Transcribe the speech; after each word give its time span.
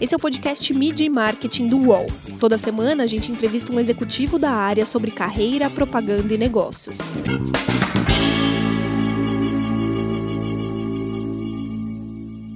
Esse 0.00 0.14
é 0.14 0.16
o 0.16 0.20
podcast 0.20 0.72
Media 0.72 1.06
e 1.06 1.10
Marketing 1.10 1.68
do 1.68 1.78
UOL. 1.88 2.06
Toda 2.40 2.56
semana 2.56 3.04
a 3.04 3.06
gente 3.06 3.30
entrevista 3.30 3.70
um 3.70 3.78
executivo 3.78 4.38
da 4.38 4.50
área 4.50 4.86
sobre 4.86 5.10
carreira, 5.10 5.68
propaganda 5.68 6.32
e 6.32 6.38
negócios. 6.38 6.96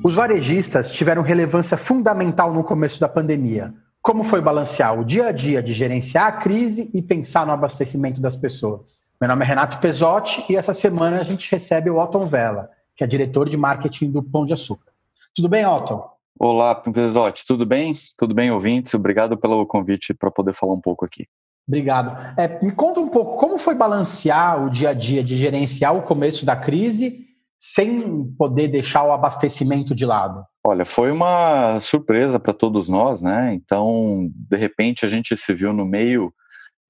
Os 0.02 0.14
varejistas 0.14 0.90
tiveram 0.90 1.22
relevância 1.22 1.76
fundamental 1.76 2.52
no 2.52 2.64
começo 2.64 2.98
da 2.98 3.08
pandemia. 3.08 3.74
Como 4.00 4.24
foi 4.24 4.40
balancear 4.40 4.98
o 4.98 5.04
dia 5.04 5.26
a 5.26 5.32
dia 5.32 5.62
de 5.62 5.74
gerenciar 5.74 6.26
a 6.26 6.32
crise 6.32 6.90
e 6.94 7.02
pensar 7.02 7.46
no 7.46 7.52
abastecimento 7.52 8.20
das 8.20 8.36
pessoas? 8.36 9.02
Meu 9.20 9.28
nome 9.28 9.44
é 9.44 9.48
Renato 9.48 9.78
Pesotti 9.80 10.44
e 10.50 10.56
essa 10.56 10.72
semana 10.72 11.20
a 11.20 11.22
gente 11.22 11.50
recebe 11.50 11.90
o 11.90 11.98
Otton 11.98 12.26
Vela, 12.26 12.70
que 12.96 13.04
é 13.04 13.06
diretor 13.06 13.48
de 13.48 13.56
marketing 13.56 14.10
do 14.10 14.22
Pão 14.22 14.46
de 14.46 14.52
Açúcar. 14.52 14.93
Tudo 15.34 15.48
bem, 15.48 15.66
Otton? 15.66 16.08
Olá, 16.38 16.74
Pesotti, 16.74 17.44
tudo 17.46 17.66
bem? 17.66 17.92
Tudo 18.16 18.34
bem, 18.34 18.52
ouvintes? 18.52 18.94
Obrigado 18.94 19.36
pelo 19.36 19.66
convite 19.66 20.14
para 20.14 20.30
poder 20.30 20.52
falar 20.52 20.74
um 20.74 20.80
pouco 20.80 21.04
aqui. 21.04 21.26
Obrigado. 21.66 22.38
É, 22.38 22.62
me 22.62 22.70
conta 22.70 23.00
um 23.00 23.08
pouco 23.08 23.36
como 23.36 23.58
foi 23.58 23.74
balancear 23.74 24.64
o 24.64 24.70
dia 24.70 24.90
a 24.90 24.94
dia 24.94 25.24
de 25.24 25.34
gerenciar 25.34 25.96
o 25.96 26.02
começo 26.02 26.46
da 26.46 26.54
crise 26.54 27.26
sem 27.58 28.24
poder 28.38 28.68
deixar 28.68 29.04
o 29.04 29.12
abastecimento 29.12 29.94
de 29.94 30.04
lado. 30.04 30.44
Olha, 30.64 30.84
foi 30.84 31.10
uma 31.10 31.80
surpresa 31.80 32.38
para 32.38 32.52
todos 32.52 32.88
nós, 32.88 33.22
né? 33.22 33.54
Então, 33.54 34.28
de 34.34 34.56
repente, 34.56 35.04
a 35.04 35.08
gente 35.08 35.36
se 35.36 35.54
viu 35.54 35.72
no 35.72 35.86
meio 35.86 36.32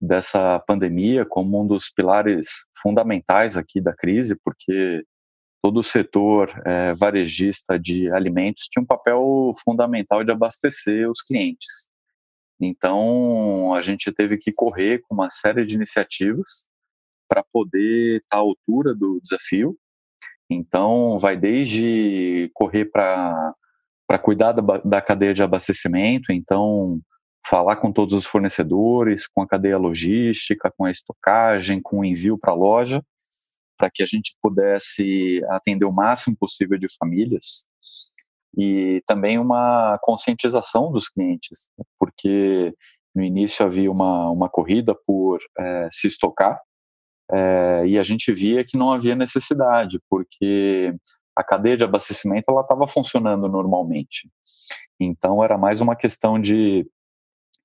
dessa 0.01 0.59
pandemia 0.67 1.25
como 1.25 1.63
um 1.63 1.67
dos 1.67 1.89
pilares 1.91 2.67
fundamentais 2.83 3.57
aqui 3.57 3.81
da 3.81 3.95
crise, 3.95 4.37
porque 4.45 5.05
todo 5.65 5.79
o 5.79 5.83
setor 5.83 6.51
é, 6.67 6.93
varejista 6.93 7.79
de 7.79 8.13
alimentos 8.13 8.69
tinha 8.71 8.83
um 8.83 8.87
papel 8.87 9.51
fundamental 9.65 10.23
de 10.23 10.31
abastecer 10.31 11.11
os 11.11 11.23
clientes. 11.23 11.89
Então, 12.61 13.73
a 13.73 13.81
gente 13.81 14.13
teve 14.13 14.37
que 14.37 14.53
correr 14.53 15.01
com 15.01 15.15
uma 15.15 15.31
série 15.31 15.65
de 15.65 15.75
iniciativas 15.75 16.69
para 17.27 17.43
poder 17.51 18.19
estar 18.19 18.37
à 18.37 18.41
altura 18.41 18.95
do 18.95 19.19
desafio. 19.23 19.75
Então, 20.51 21.19
vai 21.19 21.35
desde 21.35 22.51
correr 22.53 22.85
para 22.85 23.55
cuidar 24.21 24.53
da, 24.53 24.77
da 24.85 25.01
cadeia 25.01 25.33
de 25.33 25.43
abastecimento, 25.43 26.31
então, 26.31 27.01
falar 27.49 27.77
com 27.77 27.91
todos 27.91 28.13
os 28.13 28.27
fornecedores, 28.27 29.27
com 29.27 29.41
a 29.41 29.49
cadeia 29.49 29.79
logística, 29.79 30.71
com 30.77 30.85
a 30.85 30.91
estocagem, 30.91 31.81
com 31.81 32.01
o 32.01 32.05
envio 32.05 32.37
para 32.37 32.53
a 32.53 32.55
loja, 32.55 33.03
para 33.77 33.91
que 33.93 34.03
a 34.03 34.07
gente 34.07 34.37
pudesse 34.43 35.41
atender 35.49 35.85
o 35.85 35.93
máximo 35.93 36.37
possível 36.37 36.79
de 36.79 36.87
famílias 36.99 37.67
e 38.57 39.03
também 39.07 39.39
uma 39.39 39.99
conscientização 40.03 40.93
dos 40.93 41.09
clientes, 41.09 41.69
né? 41.77 41.85
porque 41.99 42.73
no 43.15 43.23
início 43.23 43.65
havia 43.65 43.91
uma, 43.91 44.31
uma 44.31 44.49
corrida 44.49 44.95
por 45.07 45.41
é, 45.59 45.89
se 45.91 46.07
estocar 46.07 46.61
é, 47.31 47.85
e 47.87 47.99
a 47.99 48.03
gente 48.03 48.33
via 48.33 48.65
que 48.65 48.77
não 48.77 48.93
havia 48.93 49.17
necessidade, 49.17 50.01
porque 50.09 50.95
a 51.37 51.43
cadeia 51.43 51.77
de 51.77 51.85
abastecimento 51.85 52.45
ela 52.49 52.61
estava 52.61 52.87
funcionando 52.87 53.49
normalmente. 53.49 54.31
Então 55.01 55.43
era 55.43 55.59
mais 55.59 55.81
uma 55.81 55.97
questão 55.97 56.41
de 56.41 56.87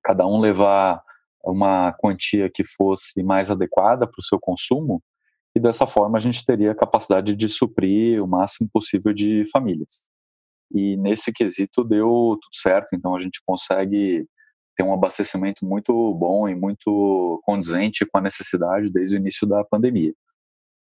cada 0.02 0.26
um 0.26 0.40
levar 0.40 1.02
uma 1.44 1.92
quantia 1.92 2.50
que 2.52 2.64
fosse 2.64 3.22
mais 3.22 3.50
adequada 3.50 4.06
para 4.06 4.18
o 4.18 4.24
seu 4.24 4.38
consumo 4.38 5.02
e 5.54 5.60
dessa 5.60 5.86
forma 5.86 6.16
a 6.16 6.20
gente 6.20 6.44
teria 6.44 6.72
a 6.72 6.76
capacidade 6.76 7.34
de 7.34 7.48
suprir 7.48 8.22
o 8.22 8.26
máximo 8.26 8.68
possível 8.72 9.12
de 9.12 9.44
famílias. 9.50 10.06
E 10.72 10.96
nesse 10.96 11.32
quesito 11.32 11.82
deu 11.82 12.38
tudo 12.40 12.54
certo, 12.54 12.94
então 12.94 13.14
a 13.16 13.20
gente 13.20 13.40
consegue 13.44 14.24
ter 14.76 14.84
um 14.84 14.94
abastecimento 14.94 15.64
muito 15.64 15.92
bom 16.14 16.48
e 16.48 16.54
muito 16.54 17.42
condizente 17.44 18.06
com 18.06 18.18
a 18.18 18.22
necessidade 18.22 18.90
desde 18.90 19.16
o 19.16 19.18
início 19.18 19.46
da 19.46 19.64
pandemia. 19.64 20.14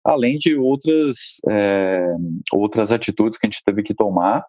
Além 0.04 0.38
de 0.38 0.56
outras, 0.56 1.38
é, 1.48 2.08
outras 2.52 2.92
atitudes 2.92 3.38
que 3.38 3.46
a 3.46 3.50
gente 3.50 3.64
teve 3.64 3.84
que 3.84 3.94
tomar, 3.94 4.44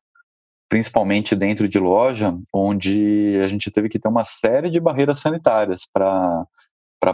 principalmente 0.68 1.34
dentro 1.34 1.68
de 1.68 1.78
loja, 1.78 2.34
onde 2.52 3.38
a 3.42 3.46
gente 3.46 3.70
teve 3.70 3.88
que 3.88 3.98
ter 3.98 4.08
uma 4.08 4.24
série 4.24 4.70
de 4.70 4.80
barreiras 4.80 5.18
sanitárias 5.18 5.82
para 5.92 6.46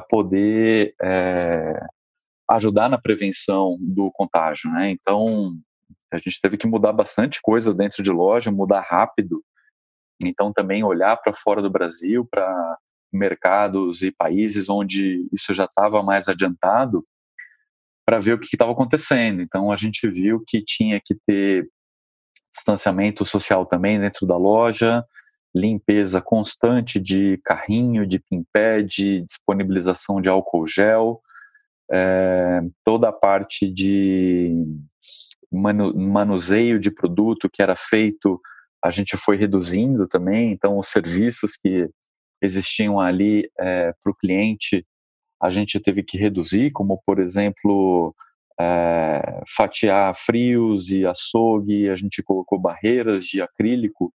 poder 0.09 0.94
é, 1.03 1.81
ajudar 2.54 2.88
na 2.88 2.98
prevenção 2.98 3.76
do 3.81 4.10
contágio, 4.12 4.70
né? 4.70 4.91
Então, 4.91 5.56
a 6.12 6.16
gente 6.19 6.41
teve 6.41 6.56
que 6.56 6.66
mudar 6.66 6.92
bastante 6.92 7.41
coisa 7.42 7.75
dentro 7.75 8.03
de 8.03 8.10
loja, 8.10 8.50
mudar 8.50 8.81
rápido. 8.81 9.42
Então, 10.25 10.53
também 10.53 10.84
olhar 10.84 11.16
para 11.16 11.34
fora 11.34 11.60
do 11.60 11.70
Brasil, 11.70 12.26
para 12.31 12.78
mercados 13.12 14.03
e 14.03 14.10
países 14.10 14.69
onde 14.69 15.26
isso 15.32 15.54
já 15.54 15.65
estava 15.65 16.03
mais 16.03 16.28
adiantado, 16.28 17.06
para 18.06 18.19
ver 18.19 18.34
o 18.34 18.38
que 18.38 18.47
estava 18.47 18.72
acontecendo. 18.72 19.41
Então, 19.41 19.72
a 19.72 19.76
gente 19.76 20.09
viu 20.09 20.42
que 20.47 20.62
tinha 20.62 21.00
que 21.03 21.15
ter 21.26 21.69
distanciamento 22.53 23.25
social 23.25 23.66
também 23.66 23.98
dentro 23.98 24.26
da 24.26 24.36
loja, 24.36 25.04
limpeza 25.54 26.21
constante 26.21 27.00
de 27.00 27.41
carrinho, 27.44 28.06
de 28.06 28.19
pin-pad, 28.19 29.21
disponibilização 29.22 30.21
de 30.21 30.28
álcool 30.28 30.66
gel, 30.66 31.21
é, 31.93 32.61
toda 32.84 33.09
a 33.09 33.12
parte 33.12 33.69
de 33.71 34.53
manu, 35.53 35.95
manuseio 35.97 36.78
de 36.78 36.91
produto 36.91 37.49
que 37.50 37.62
era 37.62 37.77
feito, 37.77 38.41
a 38.83 38.91
gente 38.91 39.17
foi 39.17 39.37
reduzindo 39.37 40.06
também, 40.06 40.53
então 40.53 40.78
os 40.78 40.89
serviços 40.89 41.56
que 41.56 41.89
existiam 42.43 43.00
ali 43.00 43.50
é, 43.59 43.93
para 44.03 44.12
o 44.12 44.15
cliente, 44.15 44.87
a 45.43 45.50
gente 45.50 45.81
teve 45.81 46.03
que 46.03 46.19
reduzir, 46.19 46.71
como 46.71 47.00
por 47.06 47.19
exemplo, 47.19 48.15
é, 48.61 49.43
fatiar 49.56 50.15
frios 50.15 50.91
e 50.91 51.06
açougue, 51.06 51.89
a 51.89 51.95
gente 51.95 52.22
colocou 52.22 52.59
barreiras 52.59 53.25
de 53.25 53.43
acrílico 53.43 54.12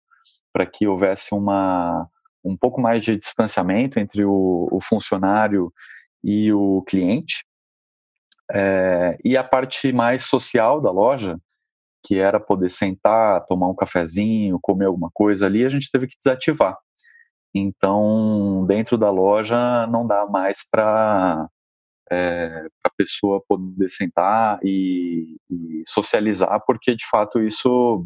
para 0.54 0.66
que 0.66 0.88
houvesse 0.88 1.34
uma, 1.34 2.08
um 2.44 2.56
pouco 2.56 2.82
mais 2.82 3.04
de 3.04 3.18
distanciamento 3.18 4.00
entre 4.00 4.26
o, 4.26 4.68
o 4.72 4.80
funcionário 4.82 5.72
e 6.24 6.52
o 6.52 6.82
cliente. 6.84 7.46
É, 8.52 9.18
e 9.24 9.36
a 9.36 9.44
parte 9.44 9.92
mais 9.92 10.24
social 10.24 10.80
da 10.82 10.92
loja, 10.92 11.38
que 12.04 12.20
era 12.20 12.40
poder 12.40 12.70
sentar, 12.70 13.46
tomar 13.46 13.68
um 13.68 13.76
cafezinho, 13.76 14.60
comer 14.62 14.86
alguma 14.86 15.10
coisa 15.14 15.46
ali, 15.46 15.66
a 15.66 15.70
gente 15.70 15.92
teve 15.92 16.08
que 16.08 16.16
desativar. 16.18 16.78
Então, 17.54 18.66
dentro 18.68 18.98
da 18.98 19.10
loja 19.10 19.88
não 19.88 20.06
dá 20.06 20.26
mais 20.26 20.68
para 20.70 21.48
é, 22.12 22.68
a 22.84 22.90
pessoa 22.98 23.44
poder 23.48 23.90
sentar 23.90 24.60
e, 24.64 25.38
e, 25.50 25.84
socializar, 25.86 26.62
porque 26.66 26.96
de 26.96 27.06
fato 27.10 27.42
isso 27.42 28.06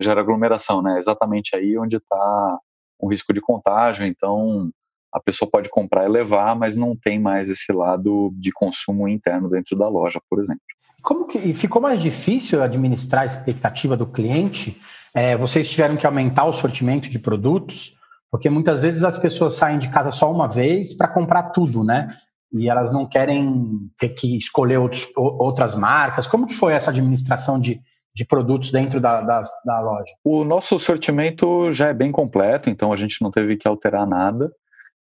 gera 0.00 0.20
aglomeração, 0.20 0.82
né? 0.82 0.98
Exatamente 0.98 1.56
aí 1.56 1.76
onde 1.78 1.96
está 1.96 2.58
o 2.98 3.08
risco 3.08 3.32
de 3.32 3.40
contágio. 3.40 4.04
Então, 4.06 4.70
a 5.12 5.20
pessoa 5.20 5.50
pode 5.50 5.68
comprar 5.68 6.04
e 6.04 6.08
levar, 6.08 6.54
mas 6.54 6.76
não 6.76 6.94
tem 6.94 7.18
mais 7.18 7.48
esse 7.48 7.72
lado 7.72 8.32
de 8.34 8.52
consumo 8.52 9.08
interno 9.08 9.48
dentro 9.48 9.76
da 9.76 9.88
loja, 9.88 10.20
por 10.28 10.38
exemplo. 10.38 10.62
Como 11.02 11.26
que 11.26 11.52
ficou 11.54 11.80
mais 11.80 12.00
difícil 12.00 12.62
administrar 12.62 13.22
a 13.22 13.26
expectativa 13.26 13.96
do 13.96 14.06
cliente? 14.06 14.80
É, 15.14 15.36
vocês 15.36 15.68
tiveram 15.68 15.96
que 15.96 16.06
aumentar 16.06 16.44
o 16.44 16.52
sortimento 16.52 17.08
de 17.08 17.18
produtos, 17.18 17.94
porque 18.30 18.48
muitas 18.48 18.82
vezes 18.82 19.02
as 19.02 19.18
pessoas 19.18 19.54
saem 19.54 19.78
de 19.78 19.88
casa 19.88 20.12
só 20.12 20.30
uma 20.30 20.46
vez 20.46 20.92
para 20.92 21.08
comprar 21.08 21.50
tudo, 21.50 21.82
né? 21.82 22.14
E 22.52 22.68
elas 22.68 22.92
não 22.92 23.06
querem 23.06 23.90
ter 23.98 24.10
que 24.10 24.36
escolher 24.36 24.76
outros, 24.76 25.08
outras 25.16 25.74
marcas. 25.74 26.26
Como 26.26 26.46
que 26.46 26.54
foi 26.54 26.72
essa 26.74 26.90
administração 26.90 27.58
de, 27.58 27.80
de 28.14 28.24
produtos 28.24 28.70
dentro 28.70 29.00
da, 29.00 29.20
da, 29.20 29.42
da 29.64 29.80
loja? 29.80 30.12
O 30.22 30.44
nosso 30.44 30.78
sortimento 30.78 31.72
já 31.72 31.88
é 31.88 31.94
bem 31.94 32.12
completo, 32.12 32.68
então 32.68 32.92
a 32.92 32.96
gente 32.96 33.22
não 33.22 33.30
teve 33.30 33.56
que 33.56 33.66
alterar 33.66 34.06
nada 34.06 34.52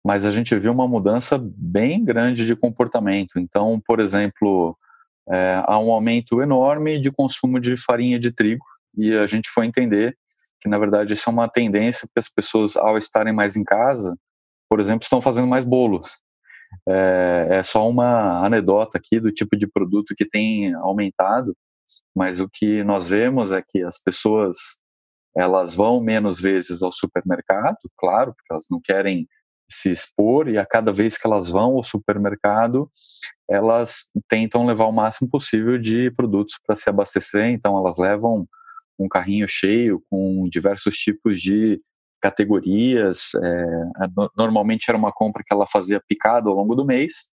mas 0.07 0.25
a 0.25 0.31
gente 0.31 0.57
viu 0.57 0.71
uma 0.71 0.87
mudança 0.87 1.37
bem 1.37 2.05
grande 2.05 2.47
de 2.47 2.55
comportamento. 2.55 3.41
Então, 3.41 3.83
por 3.85 3.99
exemplo, 3.99 4.79
é, 5.29 5.61
há 5.65 5.77
um 5.81 5.91
aumento 5.91 6.41
enorme 6.41 7.01
de 7.01 7.11
consumo 7.11 7.59
de 7.59 7.77
farinha 7.77 8.17
de 8.17 8.31
trigo 8.31 8.65
e 8.97 9.13
a 9.17 9.27
gente 9.27 9.51
foi 9.51 9.67
entender 9.67 10.17
que, 10.61 10.69
na 10.69 10.79
verdade, 10.79 11.15
isso 11.15 11.29
é 11.29 11.33
uma 11.33 11.49
tendência 11.49 12.07
que 12.07 12.21
as 12.21 12.29
pessoas, 12.29 12.77
ao 12.77 12.97
estarem 12.97 13.35
mais 13.35 13.57
em 13.57 13.65
casa, 13.65 14.17
por 14.71 14.79
exemplo, 14.79 15.03
estão 15.03 15.21
fazendo 15.21 15.49
mais 15.49 15.65
bolos. 15.65 16.21
É, 16.89 17.49
é 17.51 17.63
só 17.65 17.89
uma 17.89 18.47
anedota 18.47 18.99
aqui 18.99 19.19
do 19.19 19.33
tipo 19.33 19.57
de 19.57 19.67
produto 19.67 20.15
que 20.17 20.25
tem 20.25 20.73
aumentado, 20.75 21.53
mas 22.15 22.41
o 22.41 22.49
que 22.49 22.85
nós 22.85 23.09
vemos 23.09 23.51
é 23.51 23.61
que 23.61 23.83
as 23.83 24.01
pessoas 24.01 24.57
elas 25.37 25.75
vão 25.75 26.01
menos 26.01 26.41
vezes 26.41 26.81
ao 26.81 26.93
supermercado, 26.93 27.77
claro, 27.99 28.33
porque 28.33 28.53
elas 28.53 28.67
não 28.71 28.81
querem 28.81 29.27
se 29.69 29.91
expor 29.91 30.49
e 30.49 30.59
a 30.59 30.67
cada 30.67 30.93
vez 30.93 31.19
que 31.19 31.27
elas 31.27 31.49
vão 31.49 31.77
ao 31.77 31.83
supermercado, 31.83 32.91
elas 33.49 34.11
tentam 34.29 34.67
levar 34.67 34.87
o 34.87 34.93
máximo 34.93 35.29
possível 35.29 35.79
de 35.79 36.11
produtos 36.13 36.59
para 36.65 36.77
se 36.77 36.89
abastecer, 36.89 37.47
então 37.47 37.77
elas 37.77 37.99
levam 37.99 38.47
um 38.99 39.09
carrinho 39.09 39.47
cheio 39.49 40.03
com 40.09 40.49
diversos 40.49 40.97
tipos 40.97 41.41
de 41.41 41.81
categorias. 42.21 43.33
É, 43.35 43.67
normalmente 44.37 44.87
era 44.89 44.97
uma 44.97 45.13
compra 45.13 45.43
que 45.45 45.53
ela 45.53 45.67
fazia 45.67 46.03
picada 46.09 46.49
ao 46.49 46.57
longo 46.57 46.75
do 46.75 46.85
mês, 46.85 47.31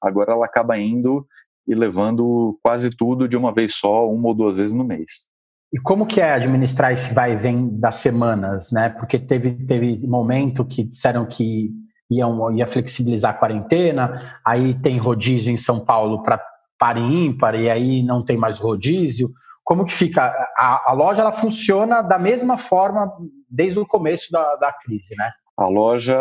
agora 0.00 0.32
ela 0.32 0.46
acaba 0.46 0.78
indo 0.78 1.26
e 1.66 1.74
levando 1.74 2.58
quase 2.62 2.90
tudo 2.90 3.28
de 3.28 3.36
uma 3.36 3.52
vez 3.52 3.74
só, 3.74 4.08
uma 4.08 4.28
ou 4.28 4.34
duas 4.34 4.56
vezes 4.56 4.74
no 4.74 4.84
mês. 4.84 5.31
E 5.72 5.78
como 5.80 6.06
que 6.06 6.20
é 6.20 6.34
administrar 6.34 6.92
esse 6.92 7.14
vai 7.14 7.32
e 7.32 7.36
vem 7.36 7.68
das 7.80 7.96
semanas, 7.96 8.70
né? 8.70 8.90
Porque 8.90 9.18
teve, 9.18 9.52
teve 9.66 10.06
momento 10.06 10.66
que 10.66 10.84
disseram 10.84 11.24
que 11.24 11.70
iam, 12.10 12.52
ia 12.52 12.68
flexibilizar 12.68 13.30
a 13.30 13.38
quarentena, 13.38 14.38
aí 14.44 14.74
tem 14.82 14.98
rodízio 14.98 15.50
em 15.50 15.56
São 15.56 15.82
Paulo 15.82 16.22
para 16.22 16.38
par 16.78 16.98
e 16.98 17.00
ímpar, 17.00 17.54
e 17.54 17.70
aí 17.70 18.02
não 18.02 18.22
tem 18.22 18.36
mais 18.36 18.58
rodízio. 18.58 19.30
Como 19.64 19.84
que 19.86 19.92
fica? 19.92 20.26
A, 20.58 20.90
a 20.90 20.92
loja 20.92 21.22
ela 21.22 21.32
funciona 21.32 22.02
da 22.02 22.18
mesma 22.18 22.58
forma 22.58 23.10
desde 23.48 23.78
o 23.78 23.86
começo 23.86 24.30
da, 24.30 24.56
da 24.56 24.72
crise, 24.72 25.14
né? 25.16 25.30
A 25.56 25.68
loja 25.68 26.18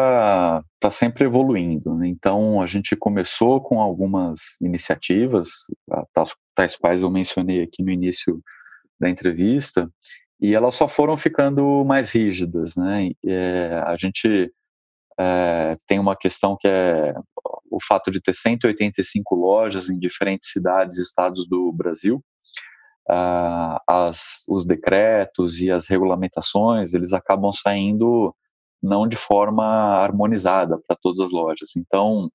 está 0.75 0.91
sempre 0.91 1.25
evoluindo, 1.25 1.95
né? 1.95 2.07
então 2.07 2.61
a 2.61 2.65
gente 2.65 2.95
começou 2.95 3.61
com 3.61 3.81
algumas 3.81 4.57
iniciativas, 4.61 5.65
tais, 6.53 6.75
quais 6.75 7.01
eu 7.01 7.09
mencionei 7.09 7.63
aqui 7.63 7.81
no 7.81 7.89
início 7.89 8.41
da 9.01 9.09
entrevista, 9.09 9.91
e 10.39 10.55
elas 10.55 10.75
só 10.75 10.87
foram 10.87 11.17
ficando 11.17 11.83
mais 11.83 12.11
rígidas, 12.11 12.75
né? 12.77 13.09
É, 13.25 13.83
a 13.85 13.97
gente 13.97 14.51
é, 15.19 15.75
tem 15.87 15.99
uma 15.99 16.15
questão 16.15 16.55
que 16.59 16.67
é 16.67 17.13
o 17.69 17.77
fato 17.81 18.11
de 18.11 18.21
ter 18.21 18.33
185 18.33 19.35
lojas 19.35 19.89
em 19.89 19.97
diferentes 19.97 20.51
cidades 20.51 20.97
e 20.97 21.01
estados 21.01 21.47
do 21.47 21.71
Brasil. 21.71 22.23
Uh, 23.09 23.77
as, 23.87 24.43
os 24.47 24.65
decretos 24.65 25.59
e 25.59 25.71
as 25.71 25.87
regulamentações 25.87 26.93
eles 26.93 27.13
acabam 27.13 27.51
saindo 27.51 28.33
não 28.81 29.07
de 29.07 29.17
forma 29.17 29.65
harmonizada 29.65 30.79
para 30.87 30.97
todas 31.01 31.19
as 31.19 31.31
lojas. 31.31 31.75
Então, 31.75 32.29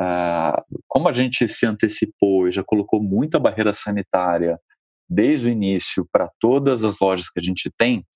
uh, 0.00 0.80
como 0.88 1.08
a 1.08 1.12
gente 1.12 1.46
se 1.48 1.64
antecipou 1.64 2.48
e 2.48 2.52
já 2.52 2.62
colocou 2.64 3.02
muita 3.02 3.38
barreira 3.38 3.72
sanitária 3.72 4.58
desde 5.10 5.48
o 5.48 5.50
início 5.50 6.06
para 6.12 6.30
todas 6.38 6.84
as 6.84 7.00
lojas 7.00 7.28
que 7.28 7.40
a 7.40 7.42
gente 7.42 7.68
tem, 7.76 8.06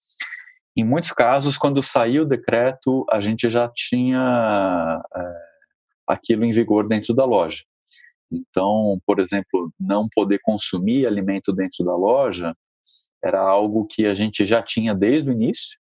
em 0.77 0.85
muitos 0.85 1.13
casos, 1.13 1.57
quando 1.57 1.83
saiu 1.83 2.23
o 2.23 2.27
decreto, 2.27 3.07
a 3.11 3.21
gente 3.21 3.49
já 3.49 3.69
tinha 3.69 5.01
é, 5.15 5.35
aquilo 6.07 6.45
em 6.45 6.53
vigor 6.53 6.89
dentro 6.89 7.15
da 7.15 7.25
loja. 7.25 7.63
Então, 8.31 8.99
por 9.07 9.21
exemplo, 9.21 9.73
não 9.79 10.09
poder 10.13 10.41
consumir 10.43 11.07
alimento 11.07 11.53
dentro 11.53 11.85
da 11.85 11.95
loja 11.95 12.57
era 13.23 13.41
algo 13.41 13.87
que 13.87 14.05
a 14.05 14.15
gente 14.15 14.45
já 14.45 14.63
tinha 14.63 14.95
desde 14.95 15.31
o 15.31 15.33
início 15.33 15.79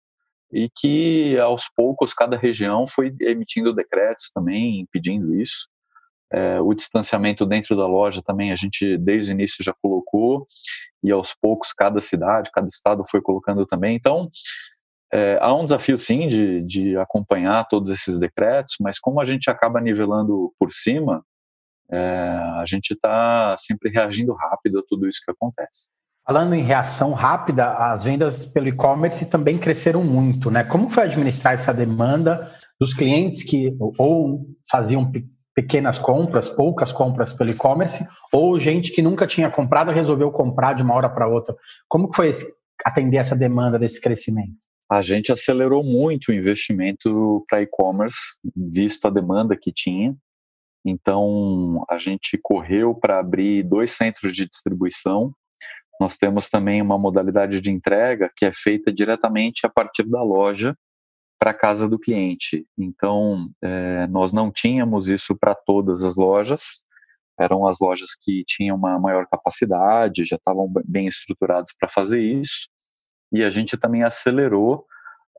e 0.53 0.69
que 0.69 1.39
aos 1.39 1.71
poucos 1.75 2.13
cada 2.13 2.37
região 2.37 2.85
foi 2.87 3.15
emitindo 3.21 3.73
decretos 3.73 4.31
também 4.35 4.81
impedindo 4.81 5.41
isso. 5.41 5.69
É, 6.33 6.61
o 6.61 6.73
distanciamento 6.75 7.45
dentro 7.45 7.77
da 7.77 7.87
loja 7.87 8.23
também 8.23 8.53
a 8.53 8.55
gente 8.55 8.97
desde 8.99 9.33
o 9.33 9.35
início 9.35 9.65
já 9.65 9.75
colocou 9.83 10.47
e 11.03 11.11
aos 11.11 11.35
poucos 11.35 11.73
cada 11.73 11.99
cidade, 12.01 12.51
cada 12.53 12.69
estado 12.69 13.03
foi 13.05 13.21
colocando 13.21 13.67
também. 13.67 13.97
Então 13.97 14.29
é, 15.13 15.39
há 15.41 15.53
um 15.53 15.65
desafio 15.65 15.99
sim 15.99 16.29
de, 16.29 16.63
de 16.63 16.97
acompanhar 16.97 17.67
todos 17.67 17.91
esses 17.91 18.19
decretos, 18.19 18.77
mas 18.81 18.99
como 18.99 19.21
a 19.21 19.25
gente 19.25 19.51
acaba 19.51 19.81
nivelando 19.81 20.53
por 20.59 20.73
cima, 20.73 21.25
é, 21.91 21.99
a 21.99 22.65
gente 22.67 22.93
está 22.93 23.57
sempre 23.59 23.91
reagindo 23.91 24.33
rápido 24.33 24.79
a 24.79 24.83
tudo 24.87 25.09
isso 25.09 25.21
que 25.25 25.33
acontece. 25.33 25.89
Falando 26.25 26.55
em 26.55 26.63
reação 26.63 27.13
rápida, 27.13 27.77
as 27.77 28.05
vendas 28.05 28.47
pelo 28.47 28.69
e-commerce 28.69 29.27
também 29.27 29.59
cresceram 29.59 30.05
muito, 30.05 30.49
né? 30.49 30.63
Como 30.63 30.89
foi 30.89 31.05
administrar 31.05 31.55
essa 31.55 31.75
demanda 31.75 32.49
dos 32.79 32.95
clientes 32.95 33.43
que 33.43 33.75
ou 33.99 34.47
faziam 34.71 35.11
pequenas 35.55 35.99
compras, 35.99 36.49
poucas 36.49 36.93
compras 36.93 37.33
pelo 37.33 37.51
e-commerce, 37.51 38.07
ou 38.33 38.59
gente 38.59 38.93
que 38.93 39.03
nunca 39.03 39.27
tinha 39.27 39.51
comprado 39.51 39.91
resolveu 39.91 40.31
comprar 40.31 40.75
de 40.75 40.83
uma 40.83 40.95
hora 40.95 41.09
para 41.09 41.29
outra. 41.29 41.55
Como 41.89 42.11
foi 42.15 42.31
atender 42.85 43.17
essa 43.17 43.37
demanda 43.37 43.79
desse 43.79 44.01
crescimento? 44.01 44.59
A 44.91 45.01
gente 45.03 45.31
acelerou 45.31 45.85
muito 45.85 46.31
o 46.31 46.35
investimento 46.35 47.45
para 47.49 47.63
e-commerce, 47.63 48.39
visto 48.57 49.07
a 49.07 49.11
demanda 49.11 49.57
que 49.57 49.73
tinha. 49.73 50.17
Então, 50.85 51.85
a 51.89 51.99
gente 51.99 52.39
correu 52.43 52.95
para 52.95 53.19
abrir 53.19 53.63
dois 53.63 53.93
centros 53.93 54.33
de 54.33 54.49
distribuição. 54.49 55.33
Nós 56.01 56.17
temos 56.17 56.49
também 56.49 56.81
uma 56.81 56.99
modalidade 56.99 57.61
de 57.61 57.71
entrega 57.71 58.31
que 58.35 58.47
é 58.47 58.53
feita 58.53 58.93
diretamente 58.93 59.67
a 59.67 59.69
partir 59.69 60.05
da 60.05 60.23
loja 60.23 60.75
para 61.41 61.55
casa 61.55 61.89
do 61.89 61.99
cliente. 61.99 62.67
Então, 62.79 63.51
é, 63.63 64.07
nós 64.09 64.31
não 64.31 64.53
tínhamos 64.53 65.09
isso 65.09 65.35
para 65.35 65.55
todas 65.55 66.05
as 66.05 66.15
lojas, 66.15 66.85
eram 67.39 67.67
as 67.67 67.79
lojas 67.81 68.11
que 68.15 68.45
tinham 68.47 68.77
uma 68.77 68.99
maior 68.99 69.27
capacidade, 69.27 70.27
já 70.27 70.37
estavam 70.37 70.71
bem 70.85 71.09
estruturadas 71.09 71.71
para 71.79 71.89
fazer 71.89 72.21
isso, 72.21 72.69
e 73.33 73.43
a 73.43 73.49
gente 73.49 73.79
também 73.79 74.03
acelerou 74.03 74.85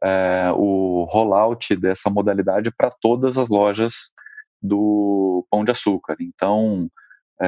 é, 0.04 0.52
o 0.56 1.06
rollout 1.08 1.76
dessa 1.76 2.10
modalidade 2.10 2.72
para 2.72 2.90
todas 2.90 3.38
as 3.38 3.50
lojas 3.50 4.12
do 4.60 5.46
Pão 5.52 5.64
de 5.64 5.70
Açúcar. 5.70 6.16
Então, 6.20 6.90
é, 7.40 7.48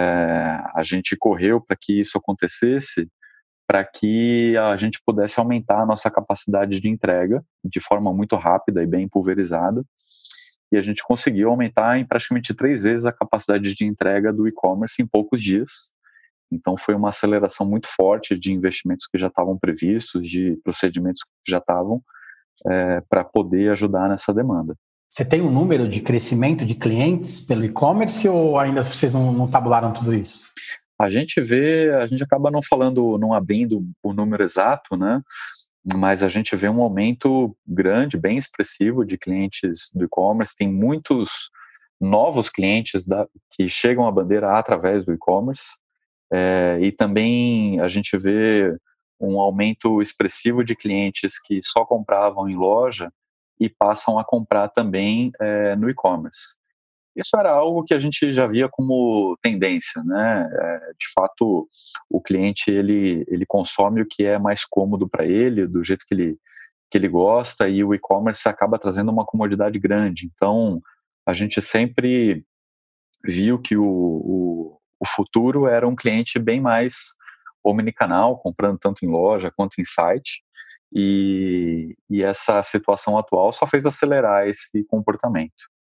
a 0.75 0.83
gente 0.83 1.17
correu 1.17 1.59
para 1.59 1.75
que 1.79 1.99
isso 1.99 2.19
acontecesse 2.19 3.09
para 3.67 3.83
que 3.83 4.57
a 4.57 4.75
gente 4.77 4.99
pudesse 5.05 5.39
aumentar 5.39 5.81
a 5.81 5.85
nossa 5.85 6.11
capacidade 6.11 6.79
de 6.79 6.89
entrega 6.89 7.43
de 7.63 7.79
forma 7.79 8.13
muito 8.13 8.35
rápida 8.35 8.83
e 8.83 8.87
bem 8.87 9.07
pulverizada. 9.07 9.83
E 10.71 10.77
a 10.77 10.81
gente 10.81 11.03
conseguiu 11.03 11.49
aumentar 11.49 11.99
em 11.99 12.05
praticamente 12.05 12.53
três 12.53 12.83
vezes 12.83 13.05
a 13.05 13.11
capacidade 13.11 13.73
de 13.73 13.85
entrega 13.85 14.33
do 14.33 14.47
e-commerce 14.47 15.01
em 15.01 15.07
poucos 15.07 15.41
dias. 15.41 15.93
Então, 16.51 16.75
foi 16.77 16.93
uma 16.95 17.09
aceleração 17.09 17.67
muito 17.67 17.87
forte 17.87 18.37
de 18.37 18.51
investimentos 18.51 19.07
que 19.07 19.17
já 19.17 19.27
estavam 19.27 19.57
previstos, 19.57 20.27
de 20.27 20.59
procedimentos 20.63 21.23
que 21.23 21.51
já 21.51 21.57
estavam, 21.57 22.01
é, 22.67 23.01
para 23.01 23.23
poder 23.23 23.71
ajudar 23.71 24.09
nessa 24.09 24.33
demanda. 24.33 24.75
Você 25.11 25.23
tem 25.23 25.41
um 25.41 25.51
número 25.51 25.87
de 25.87 26.01
crescimento 26.01 26.65
de 26.65 26.73
clientes 26.73 27.39
pelo 27.39 27.63
e-commerce 27.63 28.27
ou 28.27 28.57
ainda 28.57 28.81
vocês 28.81 29.13
não, 29.13 29.31
não 29.31 29.47
tabularam 29.47 29.93
tudo 29.93 30.11
isso? 30.11 30.47
A 30.99 31.09
gente 31.09 31.41
vê, 31.41 31.91
a 31.93 32.05
gente 32.05 32.23
acaba 32.23 32.51
não 32.51 32.61
falando, 32.61 33.17
não 33.17 33.33
abrindo 33.33 33.85
o 34.01 34.13
número 34.13 34.43
exato, 34.43 34.95
né? 34.95 35.21
Mas 35.95 36.23
a 36.23 36.27
gente 36.27 36.55
vê 36.55 36.69
um 36.69 36.81
aumento 36.81 37.55
grande, 37.67 38.17
bem 38.17 38.37
expressivo 38.37 39.03
de 39.03 39.17
clientes 39.17 39.91
do 39.93 40.05
e-commerce. 40.05 40.55
Tem 40.55 40.71
muitos 40.71 41.49
novos 41.99 42.49
clientes 42.49 43.05
da, 43.05 43.27
que 43.51 43.67
chegam 43.67 44.07
à 44.07 44.11
bandeira 44.11 44.57
através 44.57 45.05
do 45.05 45.13
e-commerce. 45.13 45.79
É, 46.31 46.79
e 46.81 46.91
também 46.91 47.79
a 47.79 47.87
gente 47.87 48.17
vê 48.17 48.75
um 49.19 49.39
aumento 49.39 50.01
expressivo 50.01 50.63
de 50.63 50.75
clientes 50.75 51.39
que 51.39 51.59
só 51.61 51.85
compravam 51.85 52.49
em 52.49 52.55
loja 52.55 53.11
e 53.59 53.69
passam 53.69 54.17
a 54.17 54.25
comprar 54.25 54.69
também 54.69 55.31
é, 55.39 55.75
no 55.75 55.89
e-commerce. 55.89 56.57
Isso 57.15 57.37
era 57.37 57.51
algo 57.51 57.83
que 57.83 57.93
a 57.93 57.99
gente 57.99 58.31
já 58.31 58.47
via 58.47 58.67
como 58.69 59.37
tendência, 59.41 60.03
né? 60.03 60.49
É, 60.51 60.79
de 60.99 61.11
fato, 61.13 61.67
o 62.09 62.21
cliente 62.21 62.71
ele 62.71 63.23
ele 63.27 63.45
consome 63.45 64.01
o 64.01 64.07
que 64.07 64.25
é 64.25 64.39
mais 64.39 64.65
cômodo 64.65 65.07
para 65.07 65.25
ele, 65.25 65.67
do 65.67 65.83
jeito 65.83 66.05
que 66.07 66.13
ele 66.13 66.37
que 66.89 66.97
ele 66.97 67.07
gosta, 67.07 67.67
e 67.67 67.83
o 67.83 67.93
e-commerce 67.93 68.47
acaba 68.47 68.77
trazendo 68.77 69.11
uma 69.11 69.25
comodidade 69.25 69.79
grande. 69.79 70.29
Então, 70.31 70.79
a 71.25 71.33
gente 71.33 71.59
sempre 71.59 72.45
viu 73.25 73.59
que 73.59 73.75
o, 73.75 73.83
o, 73.83 74.77
o 74.99 75.07
futuro 75.07 75.67
era 75.67 75.87
um 75.87 75.95
cliente 75.95 76.37
bem 76.37 76.61
mais 76.61 77.15
omnicanal, 77.63 78.37
comprando 78.37 78.77
tanto 78.77 79.03
em 79.03 79.09
loja 79.09 79.51
quanto 79.55 79.81
em 79.81 79.85
site. 79.85 80.43
E, 80.95 81.95
e 82.07 82.21
essa 82.21 82.61
situação 82.61 83.17
atual 83.17 83.51
só 83.51 83.65
fez 83.65 83.85
acelerar 83.87 84.47
esse 84.47 84.83
comportamento. 84.83 85.72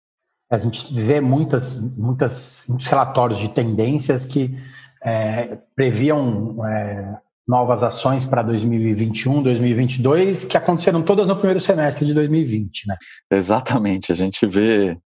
A 0.52 0.58
gente 0.58 0.94
vê 0.94 1.22
muitas, 1.22 1.80
muitas, 1.80 2.66
muitos 2.68 2.86
relatórios 2.86 3.40
de 3.40 3.48
tendências 3.50 4.26
que 4.26 4.54
é, 5.02 5.58
previam 5.74 6.66
é, 6.68 7.18
novas 7.48 7.84
ações 7.84 8.26
para 8.26 8.44
2021, 8.44 9.42
2022, 9.44 10.44
que 10.44 10.58
aconteceram 10.58 11.02
todas 11.02 11.30
no 11.30 11.38
primeiro 11.38 11.62
semestre 11.62 12.06
de 12.06 12.14
2020, 12.14 12.88
né? 12.88 12.98
Exatamente. 13.32 14.12
A 14.12 14.16
gente 14.16 14.46
vê 14.46 14.98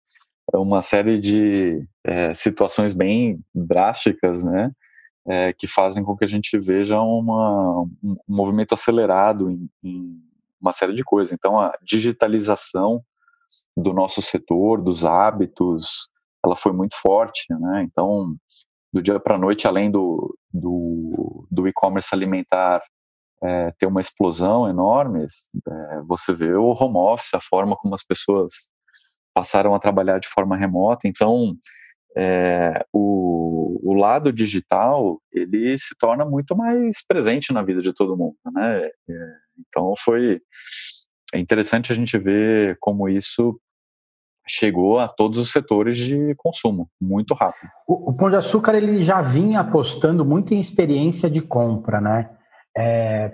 uma 0.52 0.82
série 0.82 1.20
de 1.20 1.88
é, 2.04 2.34
situações 2.34 2.94
bem 2.94 3.40
drásticas, 3.54 4.44
né? 4.44 4.72
É, 5.28 5.54
que 5.54 5.66
fazem 5.66 6.04
com 6.04 6.16
que 6.16 6.24
a 6.24 6.28
gente 6.28 6.58
veja 6.60 7.00
uma, 7.00 7.82
um 8.04 8.16
movimento 8.28 8.74
acelerado 8.74 9.50
em, 9.50 9.70
em 9.84 10.20
uma 10.62 10.72
série 10.72 10.94
de 10.94 11.04
coisas. 11.04 11.34
Então, 11.34 11.60
a 11.60 11.74
digitalização 11.84 13.04
do 13.76 13.94
nosso 13.94 14.22
setor, 14.22 14.82
dos 14.82 15.06
hábitos, 15.06 16.10
ela 16.44 16.56
foi 16.56 16.72
muito 16.72 16.96
forte, 17.00 17.46
né? 17.50 17.84
Então, 17.84 18.36
do 18.94 19.02
dia 19.02 19.20
para 19.20 19.36
a 19.36 19.40
noite, 19.40 19.68
além 19.68 19.92
do, 19.92 20.38
do, 20.54 21.48
do 21.52 21.68
e-commerce 21.68 22.14
alimentar 22.14 22.82
é, 23.44 23.72
ter 23.78 23.86
uma 23.86 24.00
explosão 24.00 24.70
enorme, 24.70 25.26
é, 25.26 26.02
você 26.08 26.34
vê 26.34 26.54
o 26.54 26.72
home 26.72 26.98
office, 26.98 27.34
a 27.34 27.42
forma 27.42 27.76
como 27.76 27.94
as 27.94 28.04
pessoas 28.04 28.70
passaram 29.34 29.76
a 29.76 29.80
trabalhar 29.80 30.20
de 30.20 30.28
forma 30.28 30.56
remota. 30.56 31.08
Então, 31.08 31.56
é, 32.18 32.86
o, 32.94 33.80
o, 33.84 33.94
lado 33.94 34.32
digital 34.32 35.22
ele 35.34 35.78
se 35.78 35.94
torna 36.00 36.24
muito 36.24 36.56
mais 36.56 37.06
presente 37.06 37.52
na 37.52 37.62
vida 37.62 37.82
de 37.82 37.94
todo 37.94 38.16
mundo, 38.16 38.38
né? 38.54 38.90
Então, 39.60 39.94
foi 39.98 40.42
é 41.34 41.40
interessante 41.40 41.92
a 41.92 41.96
gente 41.96 42.18
ver 42.18 42.78
como 42.80 43.10
isso 43.10 43.60
chegou 44.48 45.00
a 45.00 45.08
todos 45.08 45.40
os 45.40 45.52
setores 45.52 45.98
de 45.98 46.36
consumo 46.36 46.90
muito 47.02 47.34
rápido. 47.34 47.70
O, 47.88 48.12
o 48.12 48.14
Pão 48.14 48.30
de 48.30 48.36
Açúcar 48.36 48.76
ele 48.76 49.02
já 49.02 49.22
vinha 49.22 49.60
apostando 49.60 50.24
muito 50.24 50.54
em 50.54 50.60
experiência 50.60 51.30
de 51.30 51.42
compra, 51.42 52.00
né? 52.00 52.30
É, 52.78 53.32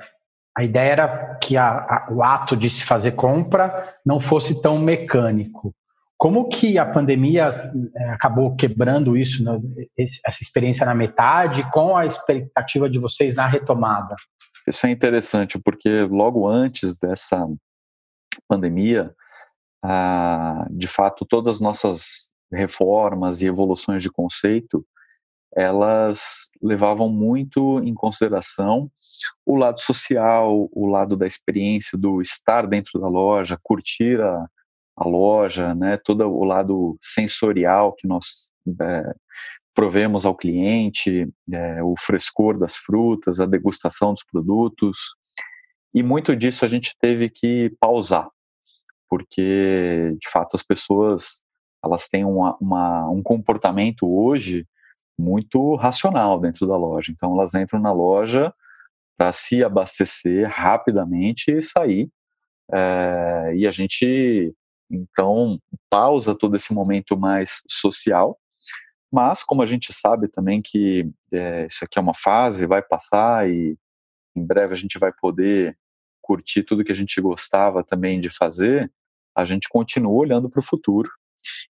a 0.55 0.63
ideia 0.63 0.91
era 0.91 1.35
que 1.41 1.57
a, 1.57 1.69
a, 1.69 2.07
o 2.11 2.23
ato 2.23 2.55
de 2.55 2.69
se 2.69 2.85
fazer 2.85 3.13
compra 3.13 3.95
não 4.05 4.19
fosse 4.19 4.61
tão 4.61 4.79
mecânico. 4.79 5.73
Como 6.17 6.47
que 6.47 6.77
a 6.77 6.85
pandemia 6.85 7.71
é, 7.95 8.09
acabou 8.09 8.55
quebrando 8.55 9.17
isso, 9.17 9.43
né, 9.43 9.59
essa 9.97 10.41
experiência 10.41 10.85
na 10.85 10.93
metade, 10.93 11.67
com 11.71 11.97
a 11.97 12.05
expectativa 12.05 12.87
de 12.89 12.99
vocês 12.99 13.33
na 13.33 13.47
retomada? 13.47 14.15
Isso 14.67 14.85
é 14.85 14.91
interessante, 14.91 15.59
porque 15.59 16.01
logo 16.01 16.47
antes 16.47 16.97
dessa 16.97 17.47
pandemia, 18.47 19.13
ah, 19.83 20.67
de 20.69 20.87
fato, 20.87 21.25
todas 21.25 21.55
as 21.55 21.61
nossas 21.61 22.31
reformas 22.51 23.41
e 23.41 23.47
evoluções 23.47 24.03
de 24.03 24.11
conceito 24.11 24.85
elas 25.55 26.49
levavam 26.61 27.09
muito 27.09 27.79
em 27.83 27.93
consideração 27.93 28.89
o 29.45 29.55
lado 29.55 29.79
social, 29.81 30.69
o 30.71 30.87
lado 30.87 31.17
da 31.17 31.27
experiência 31.27 31.97
do 31.97 32.21
estar 32.21 32.65
dentro 32.65 32.99
da 32.99 33.07
loja, 33.07 33.59
curtir 33.61 34.21
a, 34.21 34.47
a 34.95 35.07
loja, 35.07 35.75
né, 35.75 35.97
todo 35.97 36.25
o 36.25 36.43
lado 36.45 36.97
sensorial 37.01 37.93
que 37.93 38.07
nós 38.07 38.49
é, 38.81 39.13
provemos 39.73 40.25
ao 40.25 40.35
cliente, 40.35 41.27
é, 41.51 41.83
o 41.83 41.95
frescor 41.97 42.57
das 42.57 42.77
frutas, 42.77 43.39
a 43.39 43.45
degustação 43.45 44.13
dos 44.13 44.23
produtos, 44.23 45.15
e 45.93 46.01
muito 46.03 46.35
disso 46.35 46.63
a 46.65 46.67
gente 46.67 46.95
teve 46.99 47.29
que 47.29 47.75
pausar, 47.79 48.29
porque 49.09 50.15
de 50.19 50.29
fato 50.29 50.55
as 50.55 50.63
pessoas 50.63 51.43
elas 51.83 52.07
têm 52.07 52.23
uma, 52.23 52.55
uma, 52.61 53.09
um 53.09 53.23
comportamento 53.23 54.07
hoje 54.07 54.67
muito 55.17 55.75
racional 55.75 56.39
dentro 56.39 56.67
da 56.67 56.77
loja. 56.77 57.11
Então 57.11 57.33
elas 57.33 57.53
entram 57.55 57.79
na 57.79 57.91
loja 57.91 58.53
para 59.17 59.33
se 59.33 59.63
abastecer 59.63 60.49
rapidamente 60.49 61.51
e 61.51 61.61
sair. 61.61 62.09
É, 62.71 63.53
e 63.55 63.67
a 63.67 63.71
gente 63.71 64.53
então 64.89 65.57
pausa 65.89 66.35
todo 66.35 66.55
esse 66.55 66.73
momento 66.73 67.17
mais 67.17 67.61
social. 67.67 68.37
Mas 69.11 69.43
como 69.43 69.61
a 69.61 69.65
gente 69.65 69.91
sabe 69.91 70.27
também 70.27 70.61
que 70.61 71.09
é, 71.31 71.65
isso 71.65 71.83
aqui 71.83 71.99
é 71.99 72.01
uma 72.01 72.13
fase, 72.13 72.65
vai 72.65 72.81
passar 72.81 73.49
e 73.49 73.77
em 74.35 74.45
breve 74.45 74.73
a 74.73 74.77
gente 74.77 74.97
vai 74.97 75.11
poder 75.11 75.77
curtir 76.21 76.63
tudo 76.63 76.83
que 76.83 76.91
a 76.91 76.95
gente 76.95 77.19
gostava 77.21 77.83
também 77.83 78.19
de 78.19 78.29
fazer, 78.29 78.91
a 79.35 79.45
gente 79.45 79.67
continua 79.69 80.13
olhando 80.13 80.49
para 80.49 80.59
o 80.59 80.63
futuro 80.63 81.09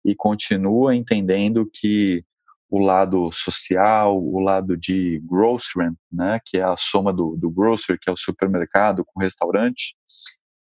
e 0.04 0.16
continua 0.16 0.96
entendendo 0.96 1.70
que 1.72 2.24
o 2.70 2.80
lado 2.80 3.32
social, 3.32 4.18
o 4.18 4.40
lado 4.40 4.78
de 4.78 5.20
grocery, 5.26 5.92
né, 6.12 6.40
que 6.46 6.58
é 6.58 6.64
a 6.64 6.78
soma 6.78 7.12
do, 7.12 7.36
do 7.36 7.50
grocery, 7.50 7.98
que 8.00 8.10
é 8.10 8.14
o 8.14 8.18
supermercado 8.18 9.04
com 9.04 9.20
restaurante, 9.20 9.96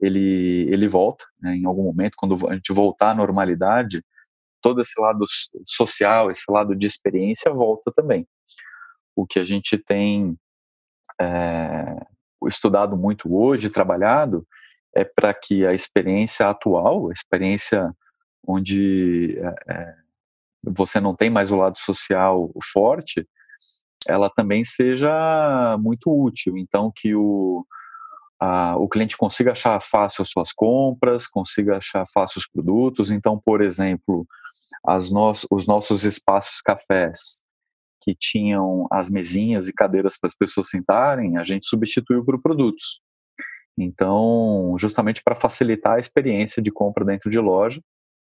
ele, 0.01 0.69
ele 0.71 0.87
volta 0.87 1.25
né, 1.41 1.57
em 1.57 1.67
algum 1.67 1.83
momento, 1.83 2.15
quando 2.17 2.35
a 2.49 2.55
gente 2.55 2.73
voltar 2.73 3.11
à 3.11 3.15
normalidade, 3.15 4.03
todo 4.63 4.81
esse 4.81 5.01
lado 5.01 5.25
social, 5.65 6.31
esse 6.31 6.51
lado 6.51 6.75
de 6.77 6.87
experiência 6.87 7.53
volta 7.53 7.93
também. 7.93 8.27
O 9.17 9.27
que 9.27 9.41
a 9.41 9.45
gente 9.45 9.77
tem 9.77 10.37
é, 11.21 11.97
estudado 12.47 12.97
muito 12.97 13.35
hoje, 13.35 13.71
trabalhado, 13.71 14.47
é 14.95 15.05
para 15.05 15.33
que 15.35 15.67
a 15.67 15.73
experiência 15.73 16.49
atual, 16.49 17.09
a 17.09 17.13
experiência 17.13 17.93
onde 18.47 19.39
é, 19.69 19.95
você 20.63 21.01
não 21.01 21.15
tem 21.15 21.31
mais 21.31 21.51
o 21.51 21.57
lado 21.57 21.79
social 21.79 22.51
forte, 22.73 23.27
ela 24.09 24.31
também 24.31 24.65
seja 24.65 25.77
muito 25.79 26.11
útil. 26.11 26.57
Então, 26.57 26.91
que 26.95 27.15
o, 27.15 27.67
a, 28.41 28.77
o 28.77 28.89
cliente 28.89 29.17
consiga 29.17 29.53
achar 29.53 29.81
fácil 29.81 30.23
as 30.23 30.31
suas 30.31 30.53
compras, 30.53 31.27
consiga 31.27 31.77
achar 31.77 32.05
fácil 32.13 32.39
os 32.39 32.49
produtos. 32.49 33.11
Então, 33.11 33.41
por 33.45 33.61
exemplo, 33.61 34.27
as 34.87 35.11
no, 35.11 35.33
os 35.51 35.67
nossos 35.67 36.05
espaços 36.05 36.61
cafés, 36.61 37.43
que 38.01 38.15
tinham 38.15 38.87
as 38.91 39.11
mesinhas 39.11 39.69
e 39.69 39.73
cadeiras 39.73 40.19
para 40.19 40.29
as 40.29 40.35
pessoas 40.35 40.69
sentarem, 40.69 41.37
a 41.37 41.45
gente 41.45 41.67
substituiu 41.67 42.25
por 42.25 42.41
produtos. 42.41 43.01
Então, 43.77 44.75
justamente 44.79 45.23
para 45.23 45.35
facilitar 45.35 45.97
a 45.97 45.99
experiência 46.01 46.61
de 46.63 46.71
compra 46.71 47.05
dentro 47.05 47.31
de 47.31 47.39
loja, 47.39 47.81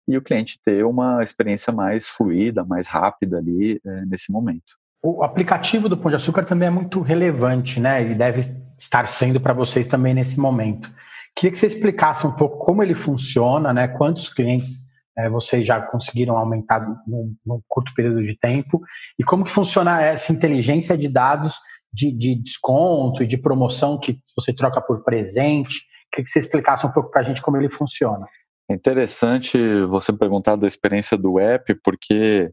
e 0.09 0.17
o 0.17 0.23
cliente 0.23 0.59
ter 0.65 0.85
uma 0.87 1.23
experiência 1.23 1.71
mais 1.71 2.09
fluida, 2.09 2.65
mais 2.65 2.89
rápida 2.89 3.37
ali 3.37 3.79
é, 3.85 4.07
nesse 4.07 4.33
momento. 4.33 4.79
O 5.03 5.23
aplicativo 5.23 5.89
do 5.89 5.97
Pão 5.97 6.11
de 6.11 6.17
Açúcar 6.17 6.45
também 6.45 6.69
é 6.69 6.71
muito 6.71 7.01
relevante, 7.03 7.79
né? 7.79 8.01
Ele 8.01 8.15
deve 8.15 8.43
estar 8.77 9.07
sendo 9.07 9.39
para 9.39 9.53
vocês 9.53 9.87
também 9.87 10.15
nesse 10.15 10.41
momento. 10.41 10.93
Queria 11.37 11.53
que 11.53 11.59
você 11.59 11.67
explicasse 11.67 12.27
um 12.27 12.33
pouco 12.33 12.65
como 12.65 12.83
ele 12.83 12.95
funciona, 12.95 13.73
né? 13.73 13.87
Quantos 13.87 14.29
clientes 14.33 14.88
é, 15.19 15.29
vocês 15.29 15.67
já 15.67 15.81
conseguiram 15.81 16.39
aumentar 16.39 16.81
num, 17.07 17.35
num, 17.45 17.61
curto 17.67 17.93
período 17.95 18.23
de 18.23 18.39
tempo 18.39 18.81
e 19.19 19.25
como 19.25 19.45
que 19.45 19.51
funciona 19.51 20.01
essa 20.01 20.33
inteligência 20.33 20.97
de 20.97 21.09
dados 21.09 21.57
de, 21.93 22.13
de 22.13 22.37
desconto 22.37 23.23
e 23.23 23.27
de 23.27 23.37
promoção 23.37 23.99
que 23.99 24.19
você 24.37 24.53
troca 24.55 24.81
por 24.81 25.03
presente. 25.03 25.81
Queria 26.13 26.25
que 26.25 26.31
você 26.31 26.39
explicasse 26.39 26.87
um 26.87 26.93
pouco 26.93 27.11
para 27.11 27.23
a 27.23 27.25
gente 27.25 27.43
como 27.43 27.57
ele 27.57 27.71
funciona. 27.71 28.27
É 28.71 28.75
interessante 28.75 29.59
você 29.87 30.13
perguntar 30.13 30.57
da 30.57 30.67
experiência 30.67 31.17
do 31.17 31.39
app, 31.39 31.75
porque 31.83 32.51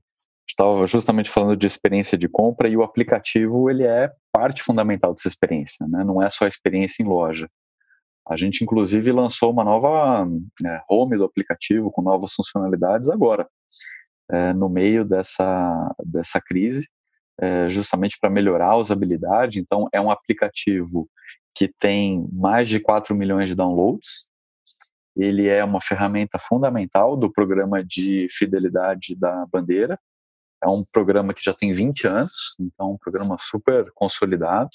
estava 0.49 0.85
justamente 0.85 1.29
falando 1.29 1.57
de 1.57 1.67
experiência 1.67 2.17
de 2.17 2.29
compra 2.29 2.67
e 2.69 2.77
o 2.77 2.83
aplicativo 2.83 3.69
ele 3.69 3.83
é 3.83 4.09
parte 4.31 4.63
fundamental 4.63 5.13
dessa 5.13 5.27
experiência, 5.27 5.85
né? 5.87 6.03
não 6.03 6.21
é 6.21 6.29
só 6.29 6.45
a 6.45 6.47
experiência 6.47 7.03
em 7.03 7.07
loja. 7.07 7.49
A 8.27 8.35
gente 8.37 8.63
inclusive 8.63 9.11
lançou 9.11 9.51
uma 9.51 9.63
nova 9.63 10.27
é, 10.65 10.81
home 10.89 11.17
do 11.17 11.25
aplicativo 11.25 11.91
com 11.91 12.01
novas 12.01 12.33
funcionalidades 12.33 13.09
agora, 13.09 13.47
é, 14.31 14.53
no 14.53 14.67
meio 14.67 15.05
dessa, 15.05 15.95
dessa 16.03 16.41
crise, 16.41 16.89
é, 17.39 17.69
justamente 17.69 18.17
para 18.19 18.29
melhorar 18.29 18.71
a 18.71 18.77
usabilidade. 18.77 19.59
Então, 19.59 19.87
é 19.93 20.01
um 20.01 20.09
aplicativo 20.09 21.09
que 21.55 21.67
tem 21.79 22.27
mais 22.33 22.67
de 22.67 22.79
4 22.79 23.15
milhões 23.15 23.47
de 23.47 23.55
downloads, 23.55 24.29
ele 25.15 25.47
é 25.47 25.63
uma 25.63 25.79
ferramenta 25.79 26.37
fundamental 26.37 27.15
do 27.15 27.31
programa 27.31 27.83
de 27.83 28.27
fidelidade 28.29 29.15
da 29.15 29.45
bandeira. 29.45 29.97
É 30.61 30.67
um 30.67 30.83
programa 30.91 31.33
que 31.33 31.43
já 31.43 31.53
tem 31.53 31.71
20 31.71 32.07
anos, 32.07 32.55
então 32.59 32.91
um 32.91 32.97
programa 32.97 33.37
super 33.39 33.89
consolidado. 33.93 34.71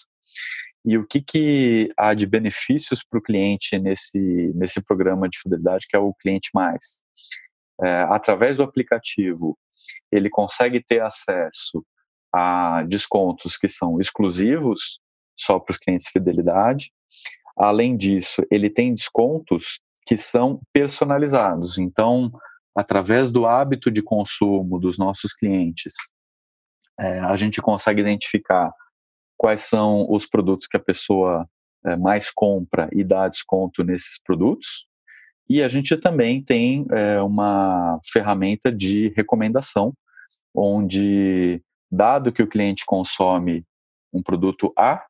E 0.85 0.97
o 0.97 1.07
que, 1.07 1.21
que 1.21 1.93
há 1.97 2.15
de 2.15 2.27
benefícios 2.27 3.05
para 3.05 3.19
o 3.19 3.23
cliente 3.23 3.79
nesse, 3.79 4.19
nesse 4.55 4.83
programa 4.83 5.29
de 5.29 5.39
fidelidade, 5.39 5.87
que 5.89 5.97
é 5.97 5.99
o 5.99 6.15
cliente 6.15 6.51
mais? 6.55 7.03
É, 7.83 8.03
através 8.09 8.57
do 8.57 8.63
aplicativo, 8.63 9.59
ele 10.11 10.31
consegue 10.31 10.83
ter 10.83 11.03
acesso 11.03 11.85
a 12.33 12.83
descontos 12.85 13.57
que 13.57 13.69
são 13.69 14.01
exclusivos 14.01 15.01
só 15.39 15.59
para 15.59 15.73
os 15.73 15.79
clientes 15.79 16.07
de 16.07 16.13
fidelidade. 16.13 16.93
Além 17.57 17.97
disso, 17.97 18.43
ele 18.51 18.71
tem 18.71 18.95
descontos 18.95 19.81
que 20.07 20.17
são 20.17 20.61
personalizados. 20.73 21.79
Então, 21.79 22.31
através 22.75 23.31
do 23.31 23.47
hábito 23.47 23.91
de 23.91 24.03
consumo 24.03 24.79
dos 24.79 24.99
nossos 24.99 25.33
clientes, 25.35 25.93
é, 26.99 27.21
a 27.21 27.37
gente 27.37 27.61
consegue 27.61 28.01
identificar 28.01 28.73
quais 29.41 29.63
são 29.63 30.07
os 30.11 30.27
produtos 30.27 30.67
que 30.67 30.77
a 30.77 30.81
pessoa 30.81 31.49
é, 31.87 31.97
mais 31.97 32.31
compra 32.31 32.91
e 32.93 33.03
dá 33.03 33.27
desconto 33.27 33.83
nesses 33.83 34.23
produtos. 34.23 34.87
E 35.49 35.63
a 35.63 35.67
gente 35.67 35.97
também 35.97 36.45
tem 36.45 36.87
é, 36.91 37.23
uma 37.23 37.99
ferramenta 38.13 38.71
de 38.71 39.09
recomendação, 39.17 39.95
onde, 40.55 41.63
dado 41.91 42.31
que 42.31 42.43
o 42.43 42.47
cliente 42.47 42.85
consome 42.85 43.65
um 44.13 44.23
produto 44.23 44.75
A, 44.77 45.03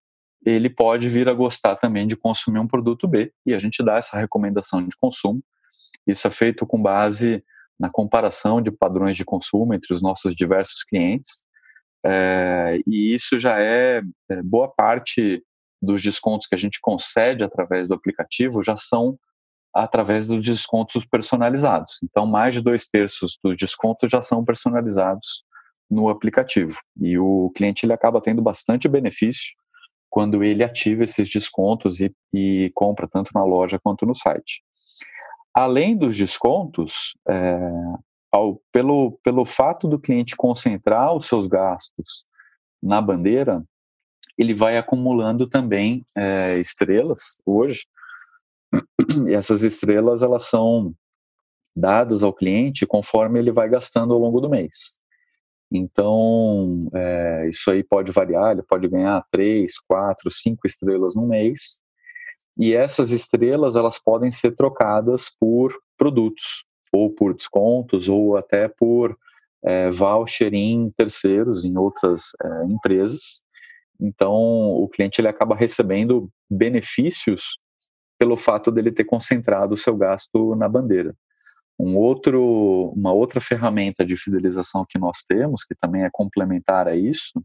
ele 0.46 0.70
pode 0.70 1.08
vir 1.08 1.28
a 1.28 1.34
gostar 1.34 1.74
também 1.74 2.06
de 2.06 2.14
consumir 2.14 2.60
um 2.60 2.68
produto 2.68 3.08
B 3.08 3.32
e 3.44 3.52
a 3.52 3.58
gente 3.58 3.82
dá 3.82 3.96
essa 3.96 4.16
recomendação 4.16 4.86
de 4.86 4.96
consumo. 4.96 5.42
Isso 6.06 6.28
é 6.28 6.30
feito 6.30 6.64
com 6.64 6.80
base 6.80 7.42
na 7.76 7.90
comparação 7.90 8.62
de 8.62 8.70
padrões 8.70 9.16
de 9.16 9.24
consumo 9.24 9.74
entre 9.74 9.92
os 9.92 10.00
nossos 10.00 10.36
diversos 10.36 10.84
clientes 10.84 11.49
é, 12.04 12.78
e 12.86 13.14
isso 13.14 13.38
já 13.38 13.60
é, 13.60 14.02
é 14.30 14.42
boa 14.42 14.68
parte 14.68 15.42
dos 15.80 16.02
descontos 16.02 16.46
que 16.46 16.54
a 16.54 16.58
gente 16.58 16.78
concede 16.80 17.44
através 17.44 17.88
do 17.88 17.94
aplicativo 17.94 18.62
já 18.62 18.76
são 18.76 19.18
através 19.74 20.28
dos 20.28 20.44
descontos 20.44 21.04
personalizados. 21.04 21.98
Então, 22.02 22.26
mais 22.26 22.54
de 22.54 22.60
dois 22.60 22.86
terços 22.86 23.38
dos 23.42 23.56
descontos 23.56 24.10
já 24.10 24.20
são 24.20 24.44
personalizados 24.44 25.44
no 25.88 26.08
aplicativo. 26.08 26.76
E 27.00 27.18
o 27.18 27.50
cliente 27.54 27.86
ele 27.86 27.92
acaba 27.92 28.20
tendo 28.20 28.42
bastante 28.42 28.88
benefício 28.88 29.54
quando 30.08 30.42
ele 30.42 30.64
ativa 30.64 31.04
esses 31.04 31.28
descontos 31.28 32.00
e, 32.00 32.12
e 32.34 32.70
compra 32.74 33.08
tanto 33.08 33.30
na 33.32 33.44
loja 33.44 33.78
quanto 33.82 34.04
no 34.04 34.14
site. 34.14 34.62
Além 35.54 35.96
dos 35.96 36.16
descontos, 36.16 37.16
é, 37.28 37.60
ao, 38.30 38.60
pelo, 38.72 39.18
pelo 39.22 39.44
fato 39.44 39.88
do 39.88 39.98
cliente 39.98 40.36
concentrar 40.36 41.14
os 41.14 41.26
seus 41.26 41.46
gastos 41.46 42.24
na 42.82 43.00
bandeira, 43.00 43.64
ele 44.38 44.54
vai 44.54 44.78
acumulando 44.78 45.46
também 45.46 46.04
é, 46.16 46.58
estrelas 46.58 47.38
hoje. 47.44 47.86
E 49.26 49.34
essas 49.34 49.62
estrelas 49.62 50.22
elas 50.22 50.44
são 50.44 50.94
dadas 51.74 52.22
ao 52.22 52.32
cliente 52.32 52.86
conforme 52.86 53.38
ele 53.38 53.52
vai 53.52 53.68
gastando 53.68 54.14
ao 54.14 54.20
longo 54.20 54.40
do 54.40 54.48
mês. 54.48 55.00
Então, 55.72 56.88
é, 56.92 57.48
isso 57.48 57.70
aí 57.70 57.84
pode 57.84 58.10
variar, 58.10 58.52
ele 58.52 58.62
pode 58.62 58.88
ganhar 58.88 59.24
três, 59.30 59.78
quatro, 59.78 60.30
cinco 60.30 60.66
estrelas 60.66 61.14
no 61.14 61.26
mês. 61.26 61.80
E 62.58 62.74
essas 62.74 63.12
estrelas 63.12 63.76
elas 63.76 63.98
podem 64.02 64.32
ser 64.32 64.56
trocadas 64.56 65.30
por 65.38 65.72
produtos, 65.96 66.64
ou 66.92 67.10
por 67.10 67.34
descontos, 67.34 68.08
ou 68.08 68.36
até 68.36 68.68
por 68.68 69.16
é, 69.64 69.90
voucher 69.90 70.54
em 70.54 70.90
terceiros, 70.90 71.64
em 71.64 71.76
outras 71.76 72.30
é, 72.42 72.64
empresas. 72.66 73.44
Então, 74.00 74.32
o 74.32 74.88
cliente 74.88 75.20
ele 75.20 75.28
acaba 75.28 75.54
recebendo 75.54 76.30
benefícios 76.50 77.58
pelo 78.18 78.36
fato 78.36 78.70
dele 78.70 78.92
ter 78.92 79.04
concentrado 79.04 79.74
o 79.74 79.78
seu 79.78 79.96
gasto 79.96 80.54
na 80.54 80.68
bandeira. 80.68 81.14
Um 81.78 81.96
outro, 81.96 82.92
uma 82.94 83.12
outra 83.12 83.40
ferramenta 83.40 84.04
de 84.04 84.16
fidelização 84.16 84.84
que 84.86 84.98
nós 84.98 85.22
temos, 85.26 85.64
que 85.64 85.74
também 85.74 86.02
é 86.02 86.10
complementar 86.12 86.86
a 86.86 86.94
isso, 86.94 87.42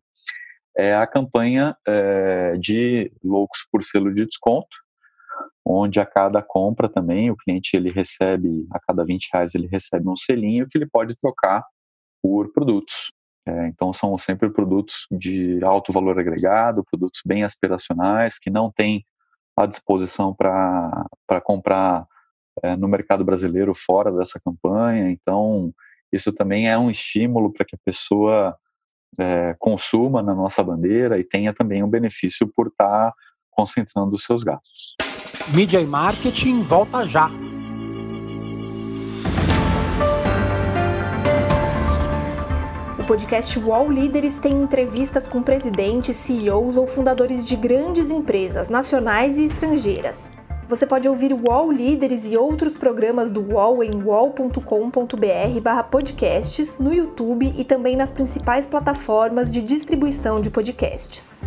é 0.77 0.93
a 0.93 1.07
campanha 1.07 1.75
é, 1.87 2.57
de 2.57 3.11
loucos 3.23 3.65
por 3.71 3.81
selo 3.81 4.13
de 4.13 4.25
desconto, 4.25 4.84
onde 5.65 5.99
a 5.99 6.05
cada 6.05 6.41
compra 6.43 6.87
também 6.87 7.31
o 7.31 7.35
cliente 7.35 7.75
ele 7.75 7.89
recebe, 7.89 8.67
a 8.71 8.79
cada 8.79 9.03
20 9.03 9.29
reais 9.33 9.55
ele 9.55 9.67
recebe 9.67 10.07
um 10.07 10.15
selinho 10.15 10.67
que 10.69 10.77
ele 10.77 10.85
pode 10.85 11.17
trocar 11.17 11.65
por 12.21 12.51
produtos. 12.53 13.11
É, 13.47 13.67
então 13.67 13.91
são 13.91 14.17
sempre 14.17 14.49
produtos 14.49 15.07
de 15.11 15.63
alto 15.63 15.91
valor 15.91 16.19
agregado, 16.19 16.83
produtos 16.89 17.21
bem 17.25 17.43
aspiracionais, 17.43 18.39
que 18.39 18.49
não 18.49 18.71
têm 18.71 19.03
à 19.57 19.65
disposição 19.65 20.33
para 20.33 21.41
comprar 21.43 22.05
é, 22.63 22.75
no 22.75 22.87
mercado 22.87 23.23
brasileiro 23.23 23.73
fora 23.75 24.11
dessa 24.11 24.39
campanha. 24.43 25.09
Então 25.09 25.73
isso 26.11 26.31
também 26.31 26.69
é 26.69 26.77
um 26.77 26.89
estímulo 26.89 27.51
para 27.51 27.65
que 27.65 27.75
a 27.75 27.79
pessoa 27.83 28.55
é, 29.19 29.55
consuma 29.59 30.21
na 30.21 30.33
nossa 30.33 30.63
bandeira 30.63 31.19
e 31.19 31.23
tenha 31.23 31.53
também 31.53 31.83
um 31.83 31.89
benefício 31.89 32.47
por 32.55 32.67
estar 32.67 33.11
tá 33.11 33.15
concentrando 33.55 34.15
os 34.15 34.23
seus 34.23 34.43
gastos. 34.43 34.95
Mídia 35.53 35.79
e 35.79 35.85
marketing 35.85 36.61
volta 36.61 37.05
já. 37.05 37.29
O 42.99 43.03
podcast 43.05 43.59
Wall 43.59 43.91
Líderes 43.91 44.39
tem 44.39 44.51
entrevistas 44.51 45.27
com 45.27 45.43
presidentes, 45.43 46.17
CEOs 46.17 46.75
ou 46.75 46.87
fundadores 46.87 47.45
de 47.45 47.55
grandes 47.55 48.09
empresas 48.09 48.67
nacionais 48.67 49.37
e 49.37 49.45
estrangeiras. 49.45 50.31
Você 50.67 50.87
pode 50.87 51.07
ouvir 51.07 51.31
o 51.31 51.47
UOL 51.47 51.71
Líderes 51.71 52.25
e 52.25 52.35
outros 52.35 52.75
programas 52.75 53.29
do 53.29 53.53
UOL 53.53 53.83
em 53.83 54.03
wall.com.br/podcasts 54.03 56.79
no 56.79 56.91
YouTube 56.91 57.53
e 57.55 57.63
também 57.63 57.95
nas 57.95 58.11
principais 58.11 58.65
plataformas 58.65 59.51
de 59.51 59.61
distribuição 59.61 60.41
de 60.41 60.49
podcasts. 60.49 61.43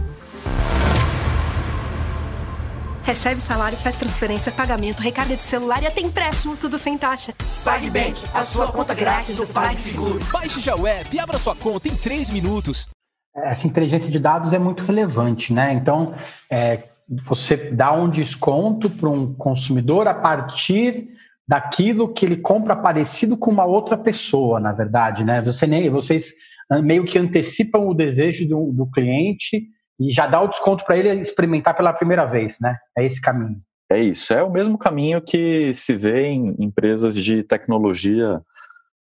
Recebe 3.08 3.40
salário, 3.40 3.78
faz 3.78 3.96
transferência, 3.96 4.52
pagamento, 4.52 5.00
recarga 5.00 5.34
de 5.34 5.42
celular 5.42 5.82
e 5.82 5.86
até 5.86 6.02
empréstimo, 6.02 6.58
tudo 6.58 6.76
sem 6.76 6.98
taxa. 6.98 7.32
PagBank, 7.64 8.20
a 8.34 8.44
sua 8.44 8.70
conta 8.70 8.92
grátis 8.92 9.34
do 9.34 9.46
PagSeguro. 9.46 10.20
Baixe 10.30 10.60
já 10.60 10.76
o 10.76 10.86
app 10.86 11.16
e 11.16 11.18
abra 11.18 11.38
sua 11.38 11.56
conta 11.56 11.88
em 11.88 11.96
3 11.96 12.28
minutos. 12.28 12.86
Essa 13.34 13.66
inteligência 13.66 14.10
de 14.10 14.18
dados 14.18 14.52
é 14.52 14.58
muito 14.58 14.84
relevante, 14.84 15.54
né? 15.54 15.72
Então, 15.72 16.14
é, 16.50 16.82
você 17.26 17.56
dá 17.56 17.94
um 17.94 18.10
desconto 18.10 18.90
para 18.90 19.08
um 19.08 19.32
consumidor 19.32 20.06
a 20.06 20.12
partir 20.12 21.08
daquilo 21.48 22.12
que 22.12 22.26
ele 22.26 22.36
compra 22.36 22.76
parecido 22.76 23.38
com 23.38 23.50
uma 23.50 23.64
outra 23.64 23.96
pessoa, 23.96 24.60
na 24.60 24.72
verdade, 24.72 25.24
né? 25.24 25.40
Você 25.40 25.66
nem, 25.66 25.88
vocês 25.88 26.34
meio 26.82 27.06
que 27.06 27.18
antecipam 27.18 27.86
o 27.88 27.94
desejo 27.94 28.46
do, 28.46 28.70
do 28.70 28.86
cliente 28.90 29.66
e 29.98 30.10
já 30.10 30.26
dá 30.26 30.40
o 30.40 30.48
desconto 30.48 30.84
para 30.84 30.96
ele 30.96 31.20
experimentar 31.20 31.74
pela 31.74 31.92
primeira 31.92 32.24
vez, 32.24 32.58
né? 32.60 32.76
É 32.96 33.04
esse 33.04 33.20
caminho. 33.20 33.60
É 33.90 33.98
isso, 33.98 34.34
é 34.34 34.42
o 34.42 34.50
mesmo 34.50 34.76
caminho 34.76 35.20
que 35.22 35.74
se 35.74 35.96
vê 35.96 36.26
em 36.26 36.54
empresas 36.58 37.14
de 37.14 37.42
tecnologia 37.42 38.40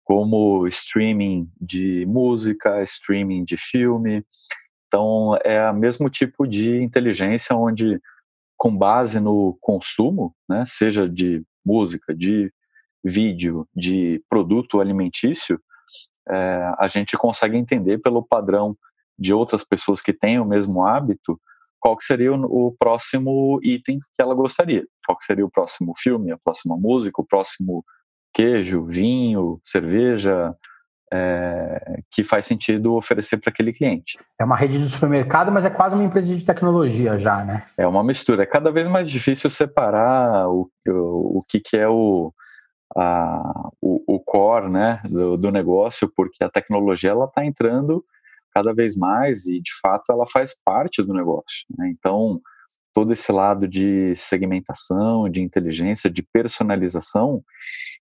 como 0.04 0.68
streaming 0.68 1.50
de 1.60 2.06
música, 2.06 2.84
streaming 2.84 3.44
de 3.44 3.58
filme. 3.58 4.24
Então, 4.86 5.36
é 5.44 5.70
o 5.70 5.76
mesmo 5.76 6.08
tipo 6.08 6.46
de 6.46 6.80
inteligência 6.82 7.56
onde, 7.56 8.00
com 8.56 8.78
base 8.78 9.20
no 9.20 9.58
consumo, 9.60 10.36
né, 10.48 10.64
seja 10.68 11.10
de 11.10 11.44
música, 11.66 12.14
de 12.14 12.54
vídeo, 13.04 13.68
de 13.76 14.24
produto 14.30 14.80
alimentício, 14.80 15.60
é, 16.30 16.74
a 16.78 16.88
gente 16.88 17.18
consegue 17.18 17.58
entender 17.58 17.98
pelo 18.00 18.24
padrão 18.24 18.78
de 19.18 19.34
outras 19.34 19.64
pessoas 19.64 20.02
que 20.02 20.14
têm 20.14 20.40
o 20.40 20.46
mesmo 20.46 20.86
hábito, 20.86 21.40
qual 21.80 21.96
que 21.96 22.04
seria 22.04 22.34
o, 22.34 22.68
o, 22.68 22.72
próximo 22.72 23.60
item 23.64 24.00
que 24.14 24.22
ela 24.22 24.34
gostaria? 24.34 24.86
Qual 25.06 25.18
seria 25.22 25.46
o 25.46 25.52
próximo 25.52 25.94
filme, 25.96 26.32
a 26.32 26.38
próxima 26.38 26.76
música, 26.76 27.22
o 27.22 27.26
próximo 27.26 27.86
queijo, 28.34 28.86
vinho, 28.86 29.60
cerveja, 29.64 30.56
é, 31.14 32.02
que 32.12 32.24
faz 32.24 32.46
sentido 32.46 32.96
oferecer 32.96 33.38
para 33.38 33.50
aquele 33.50 33.72
cliente. 33.72 34.18
É 34.40 34.44
uma 34.44 34.56
rede 34.56 34.78
de 34.78 34.90
supermercado, 34.90 35.52
mas 35.52 35.64
é 35.64 35.70
quase 35.70 35.96
uma 35.96 36.04
empresa 36.04 36.28
de 36.36 36.44
tecnologia 36.44 37.18
já, 37.18 37.46
né? 37.46 37.66
É 37.78 37.88
uma 37.88 38.04
mistura. 38.04 38.44
É 38.44 38.46
cada 38.46 38.72
vez 38.72 38.88
mais 38.88 39.10
difícil 39.10 39.50
separar 39.50 40.50
o, 40.50 40.70
o, 40.88 41.40
o 41.40 41.46
que, 41.48 41.60
que 41.60 41.78
é 41.78 41.88
o, 41.88 42.34
a, 42.98 43.70
o, 43.82 44.16
o 44.16 44.20
core 44.20 44.72
né, 44.72 45.00
do, 45.06 45.38
do 45.38 45.52
negócio, 45.52 46.12
porque 46.16 46.44
a 46.44 46.50
tecnologia 46.50 47.12
ela 47.12 47.26
está 47.26 47.46
entrando 47.46 48.04
cada 48.56 48.74
vez 48.74 48.96
mais 48.96 49.46
e 49.46 49.60
de 49.60 49.72
fato 49.82 50.12
ela 50.12 50.26
faz 50.26 50.56
parte 50.64 51.04
do 51.04 51.14
negócio. 51.14 51.66
Né? 51.78 51.90
Então 51.90 52.40
todo 52.94 53.12
esse 53.12 53.30
lado 53.30 53.68
de 53.68 54.16
segmentação, 54.16 55.30
de 55.30 55.42
inteligência, 55.42 56.10
de 56.10 56.24
personalização, 56.24 57.44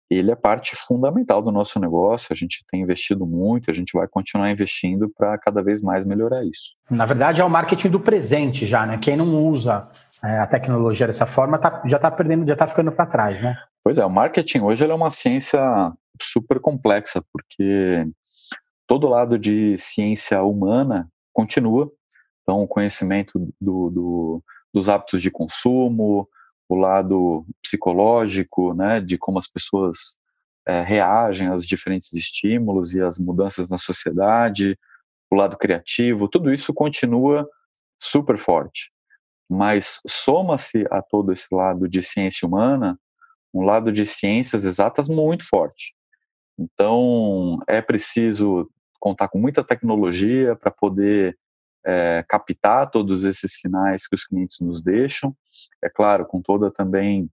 ele 0.09 0.31
é 0.31 0.35
parte 0.35 0.75
fundamental 0.75 1.43
do 1.43 1.51
nosso 1.51 1.79
negócio. 1.79 2.29
A 2.31 2.35
gente 2.35 2.65
tem 2.67 2.81
investido 2.81 3.23
muito, 3.27 3.69
a 3.69 3.73
gente 3.73 3.93
vai 3.93 4.07
continuar 4.07 4.49
investindo 4.49 5.07
para 5.15 5.37
cada 5.37 5.61
vez 5.61 5.83
mais 5.83 6.07
melhorar 6.07 6.43
isso. 6.43 6.75
Na 6.89 7.05
verdade, 7.05 7.39
é 7.39 7.45
o 7.45 7.49
marketing 7.49 7.89
do 7.89 7.99
presente 7.99 8.65
já, 8.65 8.87
né? 8.87 8.97
Quem 8.97 9.15
não 9.15 9.47
usa 9.47 9.87
é, 10.23 10.39
a 10.39 10.47
tecnologia 10.47 11.05
dessa 11.05 11.27
forma 11.27 11.59
tá, 11.59 11.83
já 11.85 11.97
está 11.97 12.09
perdendo, 12.09 12.47
já 12.47 12.53
está 12.53 12.67
ficando 12.67 12.91
para 12.91 13.05
trás, 13.05 13.43
né? 13.43 13.55
Pois 13.83 13.99
é, 13.99 14.05
o 14.05 14.09
marketing 14.09 14.61
hoje 14.61 14.83
é 14.83 14.93
uma 14.93 15.11
ciência 15.11 15.61
super 16.19 16.59
complexa, 16.59 17.23
porque 17.31 18.07
todo 18.89 19.07
lado 19.07 19.37
de 19.37 19.77
ciência 19.77 20.41
humana 20.41 21.07
continua. 21.31 21.91
Então, 22.41 22.63
o 22.63 22.67
conhecimento 22.67 23.37
do, 23.61 23.91
do, 23.91 24.43
dos 24.73 24.89
hábitos 24.89 25.21
de 25.21 25.29
consumo, 25.29 26.27
o 26.67 26.75
lado 26.75 27.45
psicológico, 27.61 28.73
né, 28.73 28.99
de 28.99 29.15
como 29.15 29.37
as 29.37 29.47
pessoas 29.47 30.17
é, 30.67 30.81
reagem 30.81 31.49
aos 31.49 31.67
diferentes 31.67 32.11
estímulos 32.13 32.95
e 32.95 33.01
às 33.03 33.19
mudanças 33.19 33.69
na 33.69 33.77
sociedade, 33.77 34.75
o 35.31 35.35
lado 35.35 35.55
criativo, 35.55 36.27
tudo 36.27 36.51
isso 36.51 36.73
continua 36.73 37.47
super 37.99 38.39
forte. 38.39 38.91
Mas 39.47 40.01
soma-se 40.07 40.83
a 40.89 40.99
todo 40.99 41.31
esse 41.31 41.53
lado 41.53 41.87
de 41.87 42.01
ciência 42.01 42.47
humana 42.47 42.99
um 43.53 43.61
lado 43.61 43.91
de 43.91 44.03
ciências 44.03 44.65
exatas 44.65 45.07
muito 45.07 45.47
forte. 45.47 45.93
Então, 46.57 47.59
é 47.67 47.81
preciso 47.81 48.67
contar 48.99 49.27
com 49.29 49.39
muita 49.39 49.63
tecnologia 49.63 50.55
para 50.55 50.71
poder 50.71 51.37
é, 51.85 52.23
captar 52.27 52.89
todos 52.89 53.23
esses 53.23 53.59
sinais 53.59 54.07
que 54.07 54.15
os 54.15 54.25
clientes 54.25 54.59
nos 54.59 54.81
deixam. 54.81 55.35
É 55.83 55.89
claro, 55.89 56.25
com 56.25 56.41
toda 56.41 56.71
também 56.71 57.29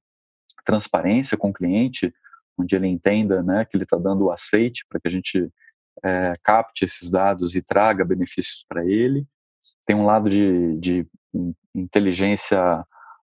transparência 0.65 1.37
com 1.37 1.51
o 1.51 1.53
cliente, 1.53 2.13
onde 2.59 2.75
ele 2.75 2.89
entenda 2.89 3.43
né, 3.43 3.65
que 3.65 3.77
ele 3.77 3.85
está 3.85 3.97
dando 3.97 4.25
o 4.25 4.31
aceite 4.31 4.85
para 4.89 5.01
que 5.01 5.09
a 5.09 5.11
gente 5.11 5.49
é, 6.05 6.35
capte 6.43 6.85
esses 6.85 7.11
dados 7.11 7.55
e 7.55 7.63
traga 7.63 8.05
benefícios 8.05 8.65
para 8.69 8.85
ele. 8.85 9.27
Tem 9.87 9.95
um 9.95 10.07
lado 10.07 10.29
de, 10.29 10.77
de 10.79 11.07
inteligência 11.75 12.85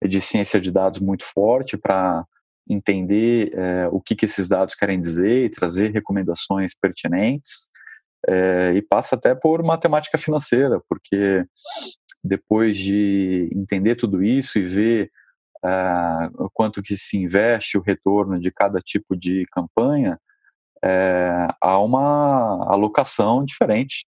de 0.05 0.21
ciência 0.21 0.61
de 0.61 0.71
dados 0.71 0.99
muito 0.99 1.23
forte 1.23 1.77
para 1.77 2.25
entender 2.69 3.51
é, 3.53 3.87
o 3.91 3.99
que, 4.01 4.15
que 4.15 4.25
esses 4.25 4.47
dados 4.47 4.75
querem 4.75 4.99
dizer 4.99 5.45
e 5.45 5.49
trazer 5.49 5.91
recomendações 5.91 6.75
pertinentes. 6.75 7.69
É, 8.29 8.73
e 8.75 8.81
passa 8.81 9.15
até 9.15 9.33
por 9.33 9.63
matemática 9.63 10.17
financeira, 10.17 10.81
porque 10.89 11.45
depois 12.23 12.77
de 12.77 13.49
entender 13.53 13.95
tudo 13.95 14.21
isso 14.21 14.59
e 14.59 14.65
ver 14.65 15.11
uh, 15.63 16.49
quanto 16.53 16.81
que 16.81 16.97
se 16.97 17.17
investe 17.17 17.77
o 17.77 17.81
retorno 17.81 18.39
de 18.39 18.51
cada 18.51 18.79
tipo 18.79 19.15
de 19.15 19.45
campanha, 19.51 20.19
é, 20.83 21.47
há 21.61 21.79
uma 21.79 22.65
alocação 22.71 23.43
diferente 23.43 24.05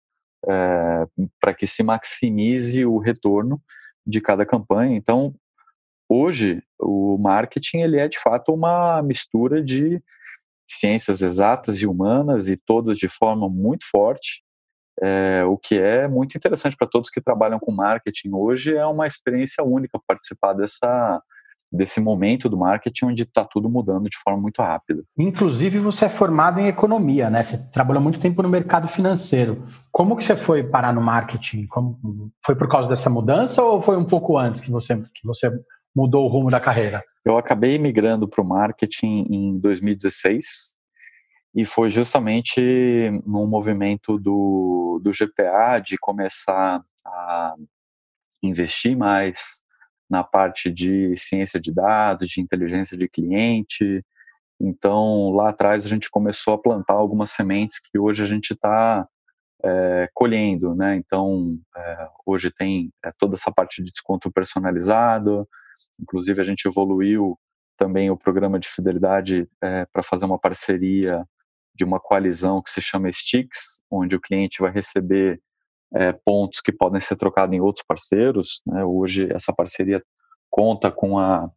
é, 0.47 1.05
para 1.39 1.53
que 1.53 1.67
se 1.67 1.83
maximize 1.83 2.85
o 2.85 2.97
retorno 2.97 3.61
de 4.05 4.21
cada 4.21 4.45
campanha. 4.45 4.95
Então, 4.95 5.33
hoje, 6.07 6.61
o 6.79 7.17
marketing 7.17 7.79
ele 7.79 7.99
é 7.99 8.07
de 8.07 8.19
fato 8.19 8.53
uma 8.53 9.01
mistura 9.01 9.61
de 9.61 10.01
ciências 10.79 11.21
exatas 11.21 11.81
e 11.81 11.87
humanas 11.87 12.49
e 12.49 12.57
todas 12.57 12.97
de 12.97 13.07
forma 13.07 13.49
muito 13.49 13.85
forte, 13.89 14.43
é, 15.01 15.43
o 15.45 15.57
que 15.57 15.77
é 15.77 16.07
muito 16.07 16.37
interessante 16.37 16.75
para 16.77 16.87
todos 16.87 17.09
que 17.09 17.21
trabalham 17.21 17.59
com 17.59 17.71
marketing 17.71 18.31
hoje. 18.33 18.75
É 18.75 18.85
uma 18.85 19.07
experiência 19.07 19.63
única 19.63 19.99
participar 20.07 20.53
dessa 20.53 21.21
desse 21.73 21.99
momento 21.99 22.47
do 22.47 22.55
marketing 22.55 23.05
onde 23.05 23.23
está 23.23 23.43
tudo 23.43 23.67
mudando 23.67 24.07
de 24.07 24.15
forma 24.23 24.39
muito 24.39 24.61
rápida. 24.61 25.01
Inclusive, 25.17 25.79
você 25.79 26.05
é 26.05 26.09
formado 26.09 26.59
em 26.59 26.67
economia, 26.67 27.31
né? 27.31 27.41
Você 27.41 27.57
trabalhou 27.71 28.01
muito 28.01 28.19
tempo 28.19 28.43
no 28.43 28.49
mercado 28.49 28.87
financeiro. 28.87 29.65
Como 29.91 30.15
que 30.15 30.23
você 30.23 30.37
foi 30.37 30.63
parar 30.63 30.93
no 30.93 31.01
marketing? 31.01 31.65
Como, 31.65 32.31
foi 32.45 32.55
por 32.55 32.67
causa 32.67 32.87
dessa 32.87 33.09
mudança 33.09 33.63
ou 33.63 33.81
foi 33.81 33.97
um 33.97 34.03
pouco 34.03 34.37
antes 34.37 34.61
que 34.61 34.69
você, 34.69 34.95
que 34.95 35.25
você 35.25 35.51
mudou 35.95 36.25
o 36.25 36.29
rumo 36.29 36.51
da 36.51 36.59
carreira? 36.59 37.03
Eu 37.25 37.37
acabei 37.37 37.79
migrando 37.79 38.27
para 38.27 38.41
o 38.41 38.47
marketing 38.47 39.27
em 39.29 39.59
2016 39.59 40.75
e 41.55 41.63
foi 41.63 41.89
justamente 41.89 42.61
num 43.25 43.47
movimento 43.47 44.17
do, 44.17 44.99
do 45.01 45.11
GPA 45.11 45.79
de 45.79 45.97
começar 45.97 46.83
a 47.05 47.55
investir 48.43 48.97
mais 48.97 49.63
na 50.09 50.23
parte 50.23 50.69
de 50.69 51.15
ciência 51.15 51.59
de 51.59 51.71
dados, 51.71 52.27
de 52.27 52.41
inteligência 52.41 52.97
de 52.97 53.07
cliente. 53.07 54.03
Então, 54.59 55.31
lá 55.31 55.49
atrás 55.49 55.85
a 55.85 55.87
gente 55.87 56.09
começou 56.09 56.55
a 56.55 56.61
plantar 56.61 56.95
algumas 56.95 57.31
sementes 57.31 57.79
que 57.79 57.97
hoje 57.97 58.21
a 58.21 58.25
gente 58.25 58.51
está 58.51 59.07
é, 59.63 60.09
colhendo, 60.13 60.75
né? 60.75 60.95
Então, 60.97 61.57
é, 61.75 62.07
hoje 62.25 62.51
tem 62.51 62.91
é, 63.03 63.11
toda 63.17 63.35
essa 63.35 63.51
parte 63.51 63.81
de 63.81 63.91
desconto 63.91 64.31
personalizado, 64.31 65.47
inclusive 65.99 66.39
a 66.41 66.43
gente 66.43 66.67
evoluiu 66.67 67.37
também 67.77 68.09
o 68.09 68.17
programa 68.17 68.59
de 68.59 68.69
fidelidade 68.69 69.47
para 69.59 70.03
fazer 70.03 70.25
uma 70.25 70.39
parceria 70.39 71.25
de 71.75 71.83
uma 71.83 71.99
coalizão 71.99 72.61
que 72.61 72.69
se 72.69 72.81
chama 72.81 73.11
Sticks, 73.11 73.81
onde 73.89 74.15
o 74.15 74.21
cliente 74.21 74.61
vai 74.61 74.71
receber 74.71 75.41
é, 75.93 76.11
pontos 76.11 76.61
que 76.61 76.71
podem 76.71 77.01
ser 77.01 77.15
trocados 77.15 77.55
em 77.55 77.59
outros 77.59 77.85
parceiros. 77.87 78.61
Né? 78.65 78.83
Hoje 78.83 79.27
essa 79.31 79.53
parceria 79.53 80.03
conta 80.49 80.91
com 80.91 81.17
a, 81.17 81.49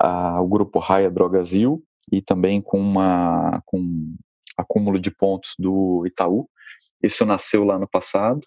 a, 0.00 0.40
o 0.40 0.48
grupo 0.48 0.78
Raia 0.78 1.10
Drogasil 1.10 1.82
e 2.12 2.20
também 2.20 2.60
com, 2.60 2.78
uma, 2.78 3.62
com 3.64 4.14
acúmulo 4.56 4.98
de 4.98 5.10
pontos 5.10 5.54
do 5.58 6.04
Itaú. 6.06 6.48
Isso 7.02 7.24
nasceu 7.24 7.64
lá 7.64 7.78
no 7.78 7.88
passado. 7.88 8.40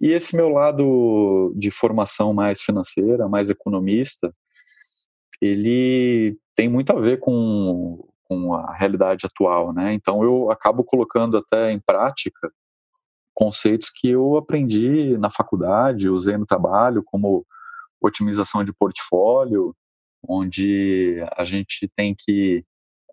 E 0.00 0.12
esse 0.12 0.36
meu 0.36 0.48
lado 0.48 1.52
de 1.56 1.70
formação 1.70 2.32
mais 2.32 2.60
financeira, 2.60 3.28
mais 3.28 3.50
economista, 3.50 4.32
ele 5.40 6.38
tem 6.54 6.68
muito 6.68 6.92
a 6.92 7.00
ver 7.00 7.18
com, 7.18 8.04
com 8.24 8.54
a 8.54 8.74
realidade 8.74 9.26
atual, 9.26 9.72
né? 9.72 9.92
Então 9.92 10.22
eu 10.22 10.50
acabo 10.50 10.84
colocando 10.84 11.36
até 11.36 11.72
em 11.72 11.80
prática 11.80 12.52
conceitos 13.34 13.90
que 13.94 14.08
eu 14.08 14.36
aprendi 14.36 15.16
na 15.18 15.30
faculdade, 15.30 16.10
usei 16.10 16.36
no 16.36 16.46
trabalho, 16.46 17.04
como 17.04 17.46
otimização 18.00 18.64
de 18.64 18.72
portfólio, 18.72 19.74
onde 20.22 21.24
a 21.36 21.44
gente 21.44 21.88
tem 21.94 22.14
que 22.16 22.64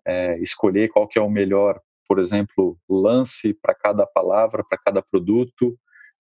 é, 0.04 0.38
escolher 0.40 0.88
qual 0.88 1.06
que 1.06 1.18
é 1.18 1.22
o 1.22 1.30
melhor, 1.30 1.80
por 2.08 2.18
exemplo, 2.18 2.76
lance 2.88 3.54
para 3.54 3.74
cada 3.74 4.06
palavra, 4.06 4.64
para 4.68 4.78
cada 4.78 5.00
produto, 5.00 5.78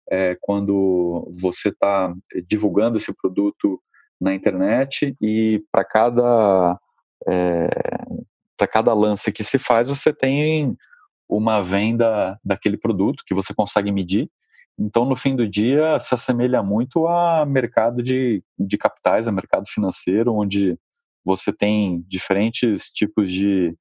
é, 0.09 0.37
quando 0.41 1.29
você 1.41 1.69
está 1.69 2.13
divulgando 2.47 2.97
esse 2.97 3.13
produto 3.15 3.81
na 4.19 4.33
internet 4.33 5.15
e 5.21 5.63
para 5.71 5.83
cada 5.83 6.79
é, 7.27 7.69
para 8.57 8.67
cada 8.67 8.93
lance 8.93 9.31
que 9.31 9.43
se 9.43 9.57
faz 9.57 9.89
você 9.89 10.13
tem 10.13 10.77
uma 11.27 11.61
venda 11.61 12.39
daquele 12.43 12.77
produto 12.77 13.23
que 13.25 13.33
você 13.33 13.53
consegue 13.53 13.91
medir. 13.91 14.29
Então, 14.77 15.05
no 15.05 15.15
fim 15.15 15.35
do 15.35 15.47
dia, 15.47 15.99
se 15.99 16.13
assemelha 16.13 16.61
muito 16.63 17.07
a 17.07 17.45
mercado 17.45 18.01
de, 18.01 18.43
de 18.57 18.77
capitais, 18.77 19.27
a 19.27 19.31
mercado 19.31 19.67
financeiro, 19.67 20.33
onde 20.33 20.77
você 21.23 21.53
tem 21.53 22.03
diferentes 22.07 22.91
tipos 22.91 23.31
de 23.31 23.75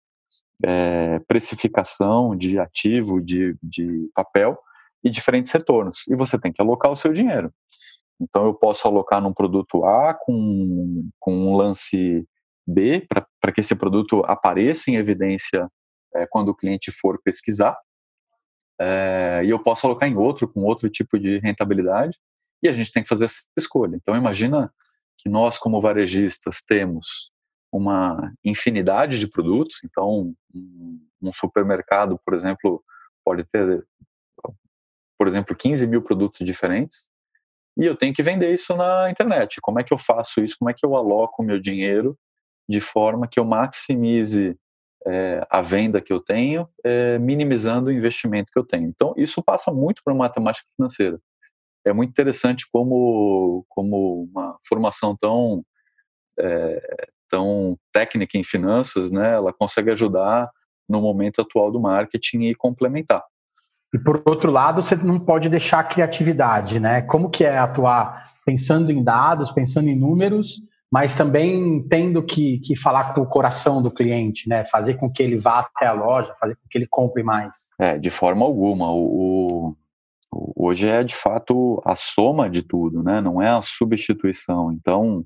é, 0.64 1.18
precificação 1.20 2.36
de 2.36 2.58
ativo, 2.58 3.20
de, 3.20 3.56
de 3.62 4.08
papel 4.14 4.58
e 5.04 5.10
diferentes 5.10 5.50
retornos. 5.52 6.06
E 6.08 6.16
você 6.16 6.38
tem 6.38 6.52
que 6.52 6.62
alocar 6.62 6.90
o 6.90 6.96
seu 6.96 7.12
dinheiro. 7.12 7.52
Então, 8.20 8.46
eu 8.46 8.54
posso 8.54 8.86
alocar 8.86 9.20
num 9.20 9.32
produto 9.32 9.84
A 9.84 10.14
com, 10.14 11.08
com 11.18 11.32
um 11.34 11.56
lance 11.56 12.26
B, 12.66 13.06
para 13.40 13.52
que 13.52 13.60
esse 13.60 13.74
produto 13.74 14.22
apareça 14.26 14.90
em 14.90 14.96
evidência 14.96 15.68
é, 16.14 16.26
quando 16.26 16.48
o 16.50 16.54
cliente 16.54 16.92
for 16.92 17.20
pesquisar. 17.22 17.76
É, 18.80 19.42
e 19.44 19.50
eu 19.50 19.58
posso 19.58 19.86
alocar 19.86 20.08
em 20.08 20.16
outro, 20.16 20.48
com 20.48 20.62
outro 20.62 20.88
tipo 20.88 21.18
de 21.18 21.38
rentabilidade, 21.38 22.18
e 22.62 22.68
a 22.68 22.72
gente 22.72 22.92
tem 22.92 23.02
que 23.02 23.08
fazer 23.08 23.24
essa 23.24 23.42
escolha. 23.56 23.96
Então, 23.96 24.14
imagina 24.14 24.72
que 25.18 25.28
nós, 25.28 25.58
como 25.58 25.80
varejistas, 25.80 26.62
temos 26.62 27.32
uma 27.72 28.32
infinidade 28.44 29.18
de 29.18 29.26
produtos. 29.26 29.78
Então, 29.84 30.34
um, 30.54 31.00
um 31.22 31.32
supermercado, 31.32 32.20
por 32.24 32.34
exemplo, 32.34 32.82
pode 33.24 33.44
ter, 33.44 33.84
por 35.22 35.28
exemplo, 35.28 35.54
15 35.54 35.86
mil 35.86 36.02
produtos 36.02 36.44
diferentes, 36.44 37.08
e 37.78 37.86
eu 37.86 37.94
tenho 37.94 38.12
que 38.12 38.24
vender 38.24 38.52
isso 38.52 38.76
na 38.76 39.08
internet. 39.08 39.60
Como 39.60 39.78
é 39.78 39.84
que 39.84 39.94
eu 39.94 39.96
faço 39.96 40.42
isso? 40.42 40.56
Como 40.58 40.68
é 40.68 40.74
que 40.74 40.84
eu 40.84 40.96
aloco 40.96 41.44
o 41.44 41.46
meu 41.46 41.60
dinheiro 41.60 42.18
de 42.68 42.80
forma 42.80 43.28
que 43.28 43.38
eu 43.38 43.44
maximize 43.44 44.58
é, 45.06 45.46
a 45.48 45.62
venda 45.62 46.00
que 46.00 46.12
eu 46.12 46.18
tenho, 46.18 46.68
é, 46.84 47.20
minimizando 47.20 47.88
o 47.88 47.92
investimento 47.92 48.50
que 48.52 48.58
eu 48.58 48.66
tenho. 48.66 48.88
Então, 48.88 49.14
isso 49.16 49.40
passa 49.40 49.70
muito 49.70 50.02
para 50.04 50.12
matemática 50.12 50.66
financeira. 50.74 51.20
É 51.84 51.92
muito 51.92 52.10
interessante 52.10 52.66
como, 52.72 53.64
como 53.68 54.24
uma 54.24 54.58
formação 54.66 55.16
tão, 55.16 55.64
é, 56.36 57.06
tão 57.28 57.78
técnica 57.92 58.36
em 58.36 58.42
finanças, 58.42 59.12
né, 59.12 59.34
ela 59.34 59.52
consegue 59.52 59.92
ajudar 59.92 60.50
no 60.88 61.00
momento 61.00 61.40
atual 61.40 61.70
do 61.70 61.80
marketing 61.80 62.40
e 62.40 62.56
complementar. 62.56 63.22
E 63.92 63.98
por 63.98 64.22
outro 64.26 64.50
lado, 64.50 64.82
você 64.82 64.96
não 64.96 65.18
pode 65.18 65.48
deixar 65.48 65.80
a 65.80 65.84
criatividade, 65.84 66.80
né? 66.80 67.02
Como 67.02 67.28
que 67.28 67.44
é 67.44 67.58
atuar 67.58 68.32
pensando 68.44 68.90
em 68.90 69.04
dados, 69.04 69.52
pensando 69.52 69.88
em 69.88 69.98
números, 69.98 70.62
mas 70.90 71.14
também 71.14 71.86
tendo 71.88 72.22
que, 72.22 72.58
que 72.58 72.76
falar 72.76 73.14
com 73.14 73.22
o 73.22 73.26
coração 73.26 73.82
do 73.82 73.90
cliente, 73.90 74.48
né? 74.48 74.64
Fazer 74.64 74.94
com 74.94 75.10
que 75.10 75.22
ele 75.22 75.36
vá 75.36 75.60
até 75.60 75.86
a 75.86 75.92
loja, 75.92 76.34
fazer 76.40 76.54
com 76.54 76.68
que 76.70 76.78
ele 76.78 76.86
compre 76.86 77.22
mais. 77.22 77.70
É, 77.78 77.98
de 77.98 78.10
forma 78.10 78.44
alguma. 78.44 78.90
O, 78.92 79.74
o, 80.30 80.52
hoje 80.56 80.88
é 80.88 81.04
de 81.04 81.14
fato 81.14 81.80
a 81.84 81.94
soma 81.94 82.48
de 82.48 82.62
tudo, 82.62 83.02
né? 83.02 83.20
Não 83.20 83.40
é 83.40 83.48
a 83.48 83.62
substituição. 83.62 84.72
Então, 84.72 85.24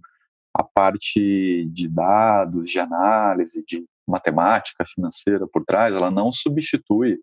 a 0.52 0.62
parte 0.62 1.68
de 1.72 1.88
dados, 1.88 2.68
de 2.70 2.78
análise, 2.78 3.64
de 3.66 3.84
matemática 4.06 4.84
financeira 4.86 5.46
por 5.52 5.64
trás, 5.64 5.94
ela 5.94 6.10
não 6.10 6.30
substitui 6.30 7.18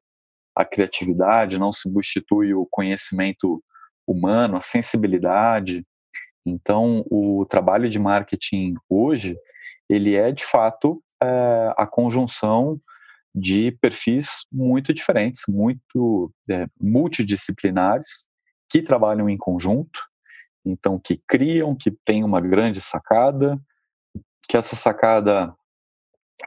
a 0.56 0.64
criatividade, 0.64 1.60
não 1.60 1.74
substitui 1.74 2.54
o 2.54 2.68
conhecimento 2.70 3.64
humano, 4.08 4.58
a 4.58 4.62
sensibilidade, 4.62 5.86
então, 6.46 7.06
o 7.10 7.46
trabalho 7.46 7.90
de 7.90 7.98
marketing 7.98 8.76
hoje, 8.90 9.38
ele 9.90 10.16
é 10.16 10.32
de 10.32 10.46
fato 10.46 11.02
é, 11.22 11.74
a 11.78 11.88
conjunção 11.88 12.80
de 13.34 13.72
perfis 13.82 14.46
muito 14.52 14.94
diferentes, 14.94 15.44
muito 15.48 16.32
é, 16.50 16.68
multidisciplinares, 16.80 18.28
que 18.70 18.82
trabalham 18.82 19.30
em 19.30 19.38
conjunto, 19.38 20.02
então 20.66 21.00
que 21.00 21.18
criam, 21.28 21.76
que 21.76 21.92
têm 22.06 22.24
uma 22.24 22.42
grande 22.42 22.82
sacada, 22.82 23.60
que 24.48 24.58
essa 24.58 24.76
sacada 24.76 25.56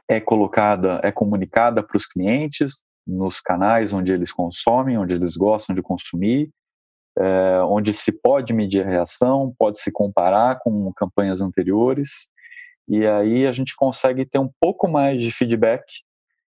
é 0.07 0.19
colocada, 0.19 0.99
é 1.03 1.11
comunicada 1.11 1.81
para 1.81 1.97
os 1.97 2.05
clientes 2.05 2.83
nos 3.07 3.39
canais 3.39 3.93
onde 3.93 4.11
eles 4.11 4.31
consomem, 4.31 4.97
onde 4.97 5.15
eles 5.15 5.37
gostam 5.37 5.73
de 5.73 5.81
consumir, 5.81 6.49
é, 7.17 7.61
onde 7.63 7.93
se 7.93 8.11
pode 8.11 8.53
medir 8.53 8.85
a 8.85 8.89
reação, 8.89 9.53
pode 9.57 9.79
se 9.79 9.91
comparar 9.91 10.59
com 10.59 10.91
campanhas 10.93 11.41
anteriores, 11.41 12.29
e 12.87 13.05
aí 13.07 13.47
a 13.47 13.51
gente 13.51 13.75
consegue 13.75 14.25
ter 14.25 14.39
um 14.39 14.49
pouco 14.59 14.87
mais 14.87 15.21
de 15.21 15.31
feedback 15.31 15.83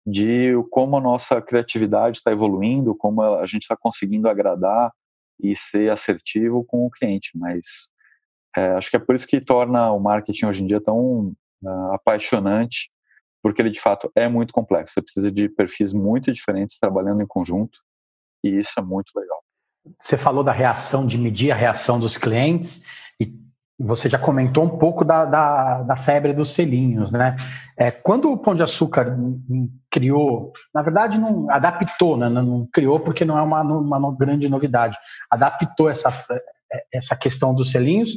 de 0.07 0.53
como 0.71 0.97
a 0.97 1.01
nossa 1.01 1.41
criatividade 1.41 2.19
está 2.19 2.33
evoluindo, 2.33 2.95
como 2.95 3.23
a 3.23 3.47
gente 3.47 3.63
está 3.63 3.77
conseguindo 3.77 4.29
agradar 4.29 4.91
e 5.39 5.55
ser 5.55 5.91
assertivo 5.91 6.65
com 6.65 6.87
o 6.87 6.91
cliente. 6.91 7.31
Mas 7.37 7.91
é, 8.57 8.69
acho 8.71 8.91
que 8.91 8.97
é 8.97 9.01
por 9.01 9.15
isso 9.15 9.27
que 9.27 9.41
torna 9.41 9.93
o 9.93 10.01
marketing 10.01 10.47
hoje 10.47 10.65
em 10.65 10.67
dia 10.67 10.81
tão 10.81 11.33
uh, 11.63 11.93
apaixonante, 11.93 12.91
porque 13.43 13.63
ele 13.63 13.71
de 13.71 13.81
fato 13.81 14.11
é 14.15 14.29
muito 14.29 14.53
complexo. 14.53 14.95
Você 14.95 15.03
precisa 15.03 15.31
de 15.31 15.49
perfis 15.49 15.93
muito 15.93 16.33
diferentes 16.33 16.79
trabalhando 16.79 17.23
em 17.23 17.27
conjunto, 17.27 17.79
e 18.45 18.59
isso 18.59 18.73
é 18.79 18.83
muito 18.83 19.13
legal. 19.17 19.39
Você 20.01 20.17
falou 20.17 20.45
da 20.45 20.53
reação, 20.53 21.07
de 21.07 21.17
medir 21.17 21.51
a 21.51 21.57
reação 21.57 21.99
dos 21.99 22.17
clientes, 22.17 22.83
e 23.21 23.33
você 23.79 24.09
já 24.09 24.19
comentou 24.19 24.65
um 24.65 24.79
pouco 24.79 25.05
da, 25.05 25.25
da, 25.25 25.83
da 25.83 25.97
febre 25.97 26.33
dos 26.33 26.53
selinhos, 26.53 27.11
né? 27.11 27.37
É, 27.77 27.93
quando 27.93 28.31
o 28.31 28.37
Pão 28.37 28.57
de 28.57 28.63
Açúcar 28.63 29.17
criou, 29.89 30.53
na 30.75 30.83
verdade 30.83 31.17
não 31.17 31.49
adaptou, 31.49 32.17
né? 32.17 32.29
não 32.29 32.69
criou 32.73 32.99
porque 32.99 33.25
não 33.25 33.39
é 33.39 33.43
uma, 33.43 33.63
uma 33.63 34.17
grande 34.17 34.49
novidade, 34.49 34.99
adaptou 35.31 35.89
essa, 35.89 36.11
essa 36.93 37.15
questão 37.15 37.55
dos 37.55 37.71
selinhos, 37.71 38.11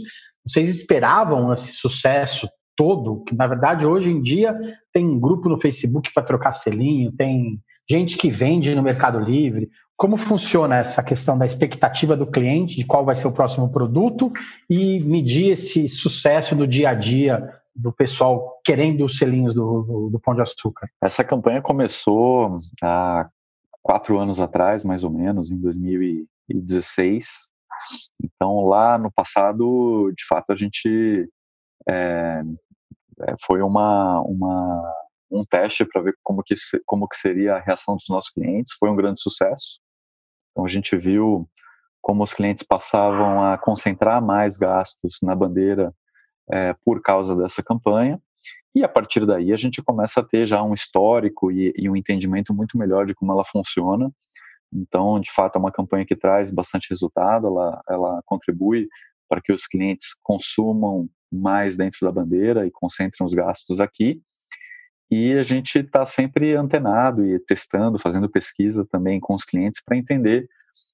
vocês 0.44 0.68
esperavam 0.68 1.54
esse 1.54 1.74
sucesso 1.74 2.50
todo? 2.82 3.24
Que 3.26 3.36
na 3.36 3.46
verdade 3.46 3.86
hoje 3.86 4.10
em 4.10 4.20
dia 4.20 4.60
tem 4.92 5.06
um 5.06 5.20
grupo 5.20 5.48
no 5.48 5.60
Facebook 5.60 6.12
para 6.12 6.24
trocar 6.24 6.52
selinho, 6.52 7.12
tem 7.12 7.62
gente 7.88 8.18
que 8.18 8.28
vende 8.28 8.74
no 8.74 8.82
Mercado 8.82 9.20
Livre. 9.20 9.70
Como 9.96 10.18
funciona 10.18 10.78
essa 10.78 11.04
questão 11.04 11.38
da 11.38 11.46
expectativa 11.46 12.18
do 12.18 12.26
cliente, 12.26 12.78
de 12.78 12.84
qual 12.84 13.06
vai 13.06 13.14
ser 13.14 13.28
o 13.28 13.32
próximo 13.32 13.72
produto 13.72 14.34
e 14.68 15.00
medir 15.02 15.52
esse 15.52 15.88
sucesso 15.88 16.56
no 16.56 16.66
dia 16.66 16.90
a 16.90 16.96
dia 16.96 17.54
do 17.76 17.94
pessoal 17.94 18.60
querendo 18.66 19.06
os 19.06 19.20
selinhos 19.20 19.54
do, 19.54 19.84
do, 19.84 20.10
do 20.10 20.20
Pão 20.20 20.34
de 20.34 20.42
Açúcar? 20.42 20.90
Essa 21.00 21.24
campanha 21.24 21.62
começou 21.62 22.60
há 22.82 23.30
quatro 23.84 24.18
anos 24.18 24.42
atrás, 24.42 24.84
mais 24.84 25.04
ou 25.04 25.12
menos, 25.12 25.52
em 25.52 25.62
2016. 25.62 27.52
Então, 28.24 28.66
lá 28.66 28.98
no 28.98 29.12
passado, 29.12 30.12
de 30.18 30.26
fato, 30.26 30.52
a 30.52 30.56
gente 30.56 31.30
é, 31.88 32.42
foi 33.40 33.62
uma, 33.62 34.22
uma 34.22 34.94
um 35.32 35.46
teste 35.46 35.86
para 35.86 36.02
ver 36.02 36.16
como 36.22 36.44
que, 36.44 36.54
como 36.86 37.08
que 37.08 37.16
seria 37.16 37.56
a 37.56 37.60
reação 37.60 37.96
dos 37.96 38.10
nossos 38.10 38.32
clientes. 38.32 38.74
Foi 38.78 38.90
um 38.90 38.96
grande 38.96 39.22
sucesso. 39.22 39.80
Então 40.52 40.66
a 40.66 40.68
gente 40.68 40.98
viu 40.98 41.50
como 42.02 42.24
os 42.24 42.34
clientes 42.34 42.64
passavam 42.64 43.44
a 43.44 43.58
concentrar 43.58 44.22
mais 44.22 44.58
gastos 44.58 45.20
na 45.24 45.36
bandeira 45.36 45.94
é, 46.52 46.74
por 46.74 47.02
causa 47.02 47.36
dessa 47.36 47.64
campanha. 47.64 48.22
E 48.74 48.84
a 48.84 48.90
partir 48.90 49.26
daí 49.26 49.54
a 49.54 49.58
gente 49.58 49.82
começa 49.82 50.20
a 50.20 50.24
ter 50.24 50.46
já 50.46 50.62
um 50.64 50.74
histórico 50.74 51.52
e, 51.52 51.74
e 51.78 51.90
um 51.90 51.96
entendimento 51.96 52.54
muito 52.54 52.78
melhor 52.78 53.06
de 53.06 53.14
como 53.14 53.32
ela 53.32 53.46
funciona. 53.46 54.12
Então, 54.74 55.20
de 55.20 55.30
fato, 55.30 55.58
é 55.58 55.60
uma 55.60 55.72
campanha 55.72 56.06
que 56.06 56.16
traz 56.16 56.50
bastante 56.50 56.90
resultado, 56.90 57.48
ela, 57.48 57.82
ela 57.90 58.22
contribui 58.26 58.88
para 59.32 59.42
que 59.42 59.54
os 59.54 59.66
clientes 59.66 60.14
consumam 60.22 61.10
mais 61.32 61.78
dentro 61.78 62.00
da 62.02 62.12
bandeira 62.12 62.68
e 62.68 62.72
concentrem 62.72 63.26
os 63.26 63.34
gastos 63.34 63.80
aqui. 63.80 64.22
E 65.10 65.34
a 65.36 65.42
gente 65.42 65.80
está 65.80 66.06
sempre 66.06 66.54
antenado 66.54 67.26
e 67.26 67.40
testando, 67.40 67.98
fazendo 67.98 68.30
pesquisa 68.30 68.86
também 68.92 69.22
com 69.22 69.34
os 69.34 69.46
clientes 69.46 69.82
para 69.82 69.96
entender 69.96 70.50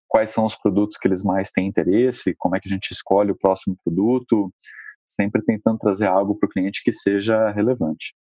quais 0.07 0.29
são 0.29 0.45
os 0.45 0.55
produtos 0.55 0.99
que 0.99 1.07
eles 1.07 1.23
mais 1.23 1.51
têm 1.51 1.65
interesse, 1.65 2.35
como 2.37 2.55
é 2.55 2.59
que 2.59 2.69
a 2.69 2.71
gente 2.71 2.91
escolhe 2.91 3.31
o 3.31 3.37
próximo 3.37 3.75
produto, 3.83 4.53
sempre 5.07 5.41
tentando 5.41 5.79
trazer 5.79 6.05
algo 6.05 6.35
para 6.35 6.45
o 6.45 6.49
cliente 6.49 6.83
que 6.83 6.93
seja 6.93 7.49
relevante. 7.49 8.13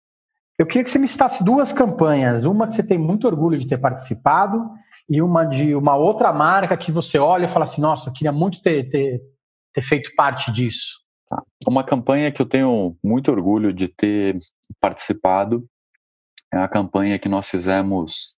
Eu 0.56 0.64
queria 0.64 0.84
que 0.84 0.92
você 0.92 0.98
me 1.00 1.08
citasse 1.08 1.42
duas 1.42 1.72
campanhas, 1.72 2.44
uma 2.44 2.68
que 2.68 2.74
você 2.74 2.84
tem 2.84 2.98
muito 2.98 3.26
orgulho 3.26 3.58
de 3.58 3.66
ter 3.66 3.78
participado 3.78 4.70
e 5.10 5.20
uma 5.20 5.44
de 5.44 5.74
uma 5.74 5.96
outra 5.96 6.32
marca 6.32 6.76
que 6.76 6.92
você 6.92 7.18
olha 7.18 7.46
e 7.46 7.48
fala 7.48 7.64
assim, 7.64 7.82
nossa, 7.82 8.08
eu 8.08 8.12
queria 8.12 8.32
muito 8.32 8.62
ter, 8.62 8.88
ter, 8.88 9.20
ter 9.74 9.82
feito 9.82 10.14
parte 10.16 10.50
disso. 10.52 11.02
Tá. 11.28 11.42
Uma 11.66 11.84
campanha 11.84 12.30
que 12.30 12.40
eu 12.40 12.46
tenho 12.46 12.96
muito 13.02 13.30
orgulho 13.30 13.72
de 13.72 13.88
ter 13.88 14.38
participado 14.80 15.66
é 16.52 16.58
a 16.58 16.68
campanha 16.68 17.18
que 17.18 17.28
nós 17.28 17.50
fizemos 17.50 18.36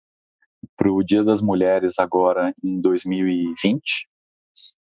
para 0.77 0.91
o 0.91 1.03
Dia 1.05 1.23
das 1.23 1.41
Mulheres 1.41 1.99
agora 1.99 2.53
em 2.65 2.81
2020, 2.81 4.09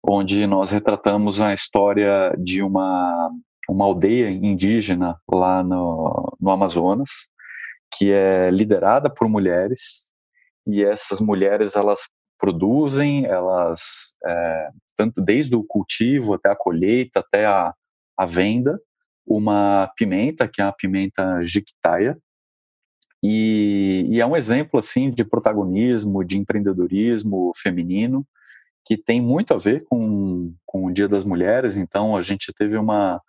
onde 0.02 0.48
nós 0.48 0.72
retratamos 0.72 1.42
a 1.42 1.54
história 1.54 2.34
de 2.38 2.62
uma, 2.64 3.30
uma 3.70 3.86
aldeia 3.86 4.30
indígena 4.30 5.20
lá 5.30 5.62
no, 5.62 6.38
no 6.40 6.50
Amazonas, 6.50 7.30
que 7.98 8.12
é 8.12 8.50
liderada 8.50 9.10
por 9.10 9.28
mulheres, 9.28 10.10
e 10.66 10.84
essas 10.84 11.20
mulheres 11.20 11.76
elas 11.76 12.10
produzem, 12.46 13.26
elas 13.26 14.16
é, 14.24 14.70
tanto 14.96 15.26
desde 15.26 15.56
o 15.56 15.64
cultivo 15.64 16.36
até 16.36 16.52
a 16.52 16.56
colheita, 16.56 17.20
até 17.20 17.48
a, 17.48 17.74
a 18.16 18.26
venda, 18.28 18.80
uma 19.26 19.92
pimenta, 19.98 20.48
que 20.48 20.62
é 20.62 20.66
a 20.66 20.72
pimenta 20.72 21.42
jiquitaia, 21.44 22.16
e, 23.24 24.06
e, 24.12 24.22
é 24.22 24.26
um 24.28 24.38
exemplo 24.38 24.78
assim 24.78 25.10
de 25.10 25.26
protagonismo, 25.26 26.24
de 26.24 26.38
empreendedorismo 26.38 27.52
feminino 27.58 28.24
que 28.86 28.96
tem 28.96 29.20
muito 29.20 29.52
a 29.52 29.58
ver 29.58 29.84
com, 29.86 30.54
com 30.64 30.86
o 30.86 30.94
Dia 30.94 31.08
das 31.08 31.24
Mulheres. 31.24 31.76
Então 31.76 32.16
a 32.16 32.22
gente 32.22 32.54
teve 32.54 32.78
uma 32.78 33.20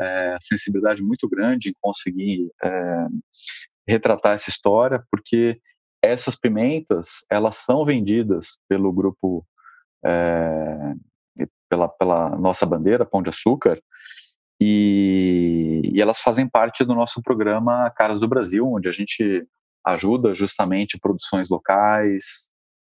é, 0.00 0.36
sensibilidade 0.42 1.00
muito 1.00 1.28
grande 1.28 1.68
em 1.68 1.74
conseguir 1.80 2.50
é, 2.60 3.06
retratar 3.86 4.34
essa 4.34 4.50
história, 4.50 5.00
porque 5.08 5.60
essas 6.02 6.36
pimentas 6.36 7.24
elas 7.30 7.56
são 7.56 7.84
vendidas 7.84 8.58
pelo 8.68 8.92
grupo 8.92 9.44
é, 10.04 10.94
pela, 11.68 11.88
pela 11.88 12.30
nossa 12.36 12.64
bandeira 12.64 13.04
Pão 13.04 13.22
de 13.22 13.30
Açúcar 13.30 13.80
e, 14.60 15.82
e, 15.84 16.00
elas 16.00 16.18
fazem 16.18 16.48
parte 16.48 16.84
do 16.84 16.94
nosso 16.94 17.22
programa 17.22 17.90
Caras 17.90 18.18
do 18.18 18.26
Brasil, 18.26 18.66
onde 18.66 18.88
a 18.88 18.92
gente 18.92 19.46
ajuda 19.86 20.34
justamente 20.34 20.98
produções 20.98 21.48
locais, 21.48 22.48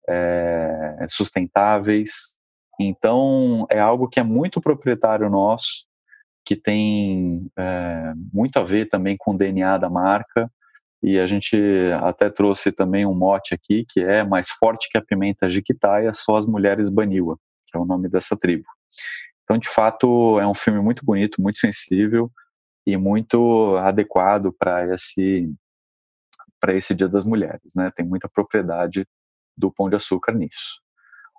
é, 0.09 1.05
sustentáveis. 1.07 2.35
Então, 2.79 3.65
é 3.69 3.79
algo 3.79 4.07
que 4.07 4.19
é 4.19 4.23
muito 4.23 4.59
proprietário 4.59 5.29
nosso, 5.29 5.85
que 6.43 6.55
tem 6.55 7.47
é, 7.57 8.13
muito 8.33 8.57
a 8.57 8.63
ver 8.63 8.87
também 8.89 9.15
com 9.15 9.35
o 9.35 9.37
DNA 9.37 9.77
da 9.77 9.89
marca. 9.89 10.51
E 11.03 11.19
a 11.19 11.25
gente 11.25 11.57
até 12.03 12.29
trouxe 12.29 12.71
também 12.71 13.05
um 13.05 13.13
mote 13.13 13.53
aqui, 13.53 13.85
que 13.89 14.01
é 14.01 14.23
mais 14.23 14.49
forte 14.49 14.87
que 14.89 14.97
a 14.97 15.03
pimenta 15.03 15.49
jiquitaia, 15.49 16.13
só 16.13 16.35
as 16.35 16.45
mulheres 16.45 16.89
baniwa, 16.89 17.37
que 17.65 17.75
é 17.75 17.79
o 17.79 17.85
nome 17.85 18.07
dessa 18.07 18.37
tribo. 18.37 18.65
Então, 19.43 19.57
de 19.57 19.67
fato, 19.67 20.39
é 20.39 20.47
um 20.47 20.53
filme 20.53 20.79
muito 20.79 21.03
bonito, 21.03 21.41
muito 21.41 21.59
sensível 21.59 22.31
e 22.85 22.95
muito 22.97 23.75
adequado 23.77 24.53
para 24.57 24.93
esse 24.93 25.51
para 26.59 26.75
esse 26.75 26.93
Dia 26.93 27.09
das 27.09 27.25
Mulheres, 27.25 27.73
né? 27.75 27.91
Tem 27.95 28.05
muita 28.05 28.29
propriedade 28.29 29.07
do 29.57 29.71
Pão 29.71 29.89
de 29.89 29.95
Açúcar 29.95 30.33
nisso. 30.33 30.79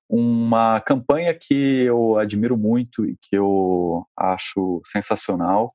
Uma 0.08 0.80
campanha 0.80 1.32
que 1.32 1.84
eu 1.84 2.18
admiro 2.18 2.56
muito 2.56 3.06
e 3.06 3.16
que 3.22 3.36
eu 3.36 4.04
acho 4.16 4.82
sensacional 4.84 5.72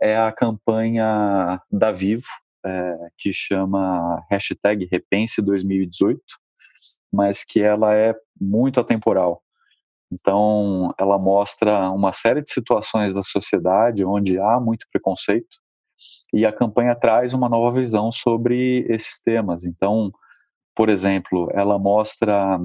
é 0.00 0.16
a 0.16 0.32
campanha 0.32 1.60
da 1.70 1.92
Vivo, 1.92 2.26
é, 2.64 2.96
que 3.16 3.32
chama 3.32 4.24
hashtag 4.30 4.86
Repense 4.90 5.42
2018, 5.42 6.20
mas 7.12 7.44
que 7.44 7.60
ela 7.60 7.94
é 7.94 8.14
muito 8.40 8.80
atemporal. 8.80 9.42
Então, 10.12 10.92
ela 10.98 11.18
mostra 11.18 11.88
uma 11.90 12.12
série 12.12 12.42
de 12.42 12.50
situações 12.50 13.14
da 13.14 13.22
sociedade 13.22 14.04
onde 14.04 14.38
há 14.38 14.58
muito 14.58 14.86
preconceito 14.90 15.58
e 16.32 16.44
a 16.44 16.52
campanha 16.52 16.96
traz 16.96 17.32
uma 17.32 17.48
nova 17.48 17.78
visão 17.78 18.10
sobre 18.10 18.84
esses 18.88 19.20
temas. 19.20 19.66
Então, 19.66 20.10
por 20.74 20.88
exemplo, 20.88 21.48
ela 21.52 21.78
mostra 21.78 22.58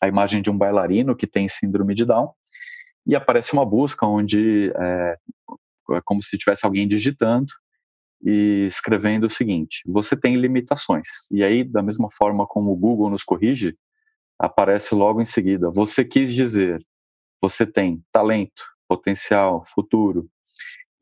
a 0.00 0.08
imagem 0.08 0.42
de 0.42 0.50
um 0.50 0.58
bailarino 0.58 1.16
que 1.16 1.26
tem 1.26 1.48
síndrome 1.48 1.94
de 1.94 2.04
Down 2.04 2.30
e 3.06 3.16
aparece 3.16 3.52
uma 3.52 3.64
busca 3.64 4.06
onde 4.06 4.72
é, 4.76 5.16
é 5.92 6.00
como 6.04 6.22
se 6.22 6.38
tivesse 6.38 6.64
alguém 6.64 6.86
digitando 6.86 7.52
e 8.22 8.66
escrevendo 8.66 9.26
o 9.26 9.30
seguinte: 9.30 9.82
você 9.86 10.16
tem 10.16 10.36
limitações. 10.36 11.28
E 11.30 11.42
aí, 11.42 11.64
da 11.64 11.82
mesma 11.82 12.08
forma 12.12 12.46
como 12.46 12.72
o 12.72 12.76
Google 12.76 13.10
nos 13.10 13.24
corrige, 13.24 13.76
aparece 14.38 14.94
logo 14.94 15.20
em 15.20 15.26
seguida: 15.26 15.70
você 15.70 16.04
quis 16.04 16.32
dizer 16.32 16.84
você 17.42 17.66
tem 17.66 18.00
talento, 18.12 18.62
potencial, 18.88 19.64
futuro. 19.66 20.28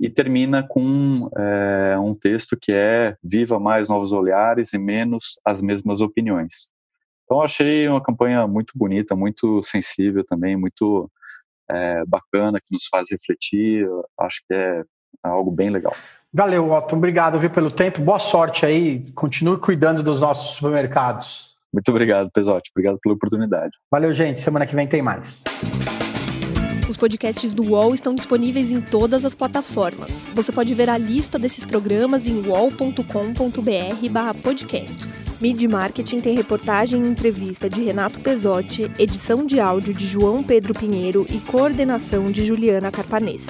E 0.01 0.09
termina 0.09 0.67
com 0.67 1.29
é, 1.37 1.99
um 1.99 2.15
texto 2.15 2.57
que 2.59 2.73
é 2.73 3.15
viva 3.23 3.61
mais 3.61 3.87
novos 3.87 4.13
olhares 4.13 4.73
e 4.73 4.79
menos 4.79 5.39
as 5.45 5.61
mesmas 5.61 6.01
opiniões. 6.01 6.73
Então 7.25 7.43
achei 7.43 7.87
uma 7.87 8.03
campanha 8.03 8.47
muito 8.49 8.73
bonita, 8.75 9.15
muito 9.15 9.63
sensível 9.63 10.25
também, 10.25 10.57
muito 10.57 11.11
é, 11.71 12.03
bacana, 12.07 12.59
que 12.59 12.73
nos 12.73 12.87
faz 12.87 13.11
refletir. 13.11 13.87
Acho 14.19 14.41
que 14.49 14.55
é 14.55 14.83
algo 15.23 15.51
bem 15.51 15.71
legal. 15.71 15.95
Valeu, 16.33 16.71
Otto. 16.71 16.95
Obrigado 16.95 17.39
viu, 17.39 17.51
pelo 17.51 17.71
tempo. 17.71 18.01
Boa 18.01 18.19
sorte 18.19 18.65
aí. 18.65 19.05
Continue 19.15 19.59
cuidando 19.59 20.03
dos 20.03 20.21
nossos 20.21 20.57
supermercados. 20.57 21.57
Muito 21.73 21.89
obrigado, 21.91 22.31
Pesote. 22.31 22.71
Obrigado 22.75 22.99
pela 23.01 23.15
oportunidade. 23.15 23.77
Valeu, 23.91 24.15
gente. 24.15 24.41
Semana 24.41 24.67
que 24.67 24.75
vem 24.75 24.87
tem 24.87 25.03
mais. 25.03 25.43
Os 26.89 26.97
podcasts 26.97 27.53
do 27.55 27.71
UOL 27.71 27.95
estão 27.95 28.15
disponíveis 28.15 28.73
em 28.73 28.81
todas 28.81 29.25
as 29.25 29.35
plataformas. 29.35 30.25
Você 30.35 30.51
pode 30.51 30.75
ver 30.75 30.91
a 30.91 30.99
lista 30.99 31.39
desses 31.39 31.65
programas 31.65 32.27
em 32.27 32.45
wall.com.br/podcasts. 32.49 35.21
Mid 35.41 35.63
Marketing 35.63 36.21
tem 36.21 36.37
reportagem 36.37 37.03
e 37.03 37.09
entrevista 37.09 37.71
de 37.71 37.83
Renato 37.83 38.21
Pesotti, 38.21 38.91
edição 38.99 39.47
de 39.47 39.61
áudio 39.61 39.95
de 39.95 40.07
João 40.07 40.43
Pedro 40.43 40.75
Pinheiro 40.75 41.25
e 41.31 41.39
coordenação 41.39 42.27
de 42.27 42.45
Juliana 42.45 42.91
Carpanês. 42.91 43.47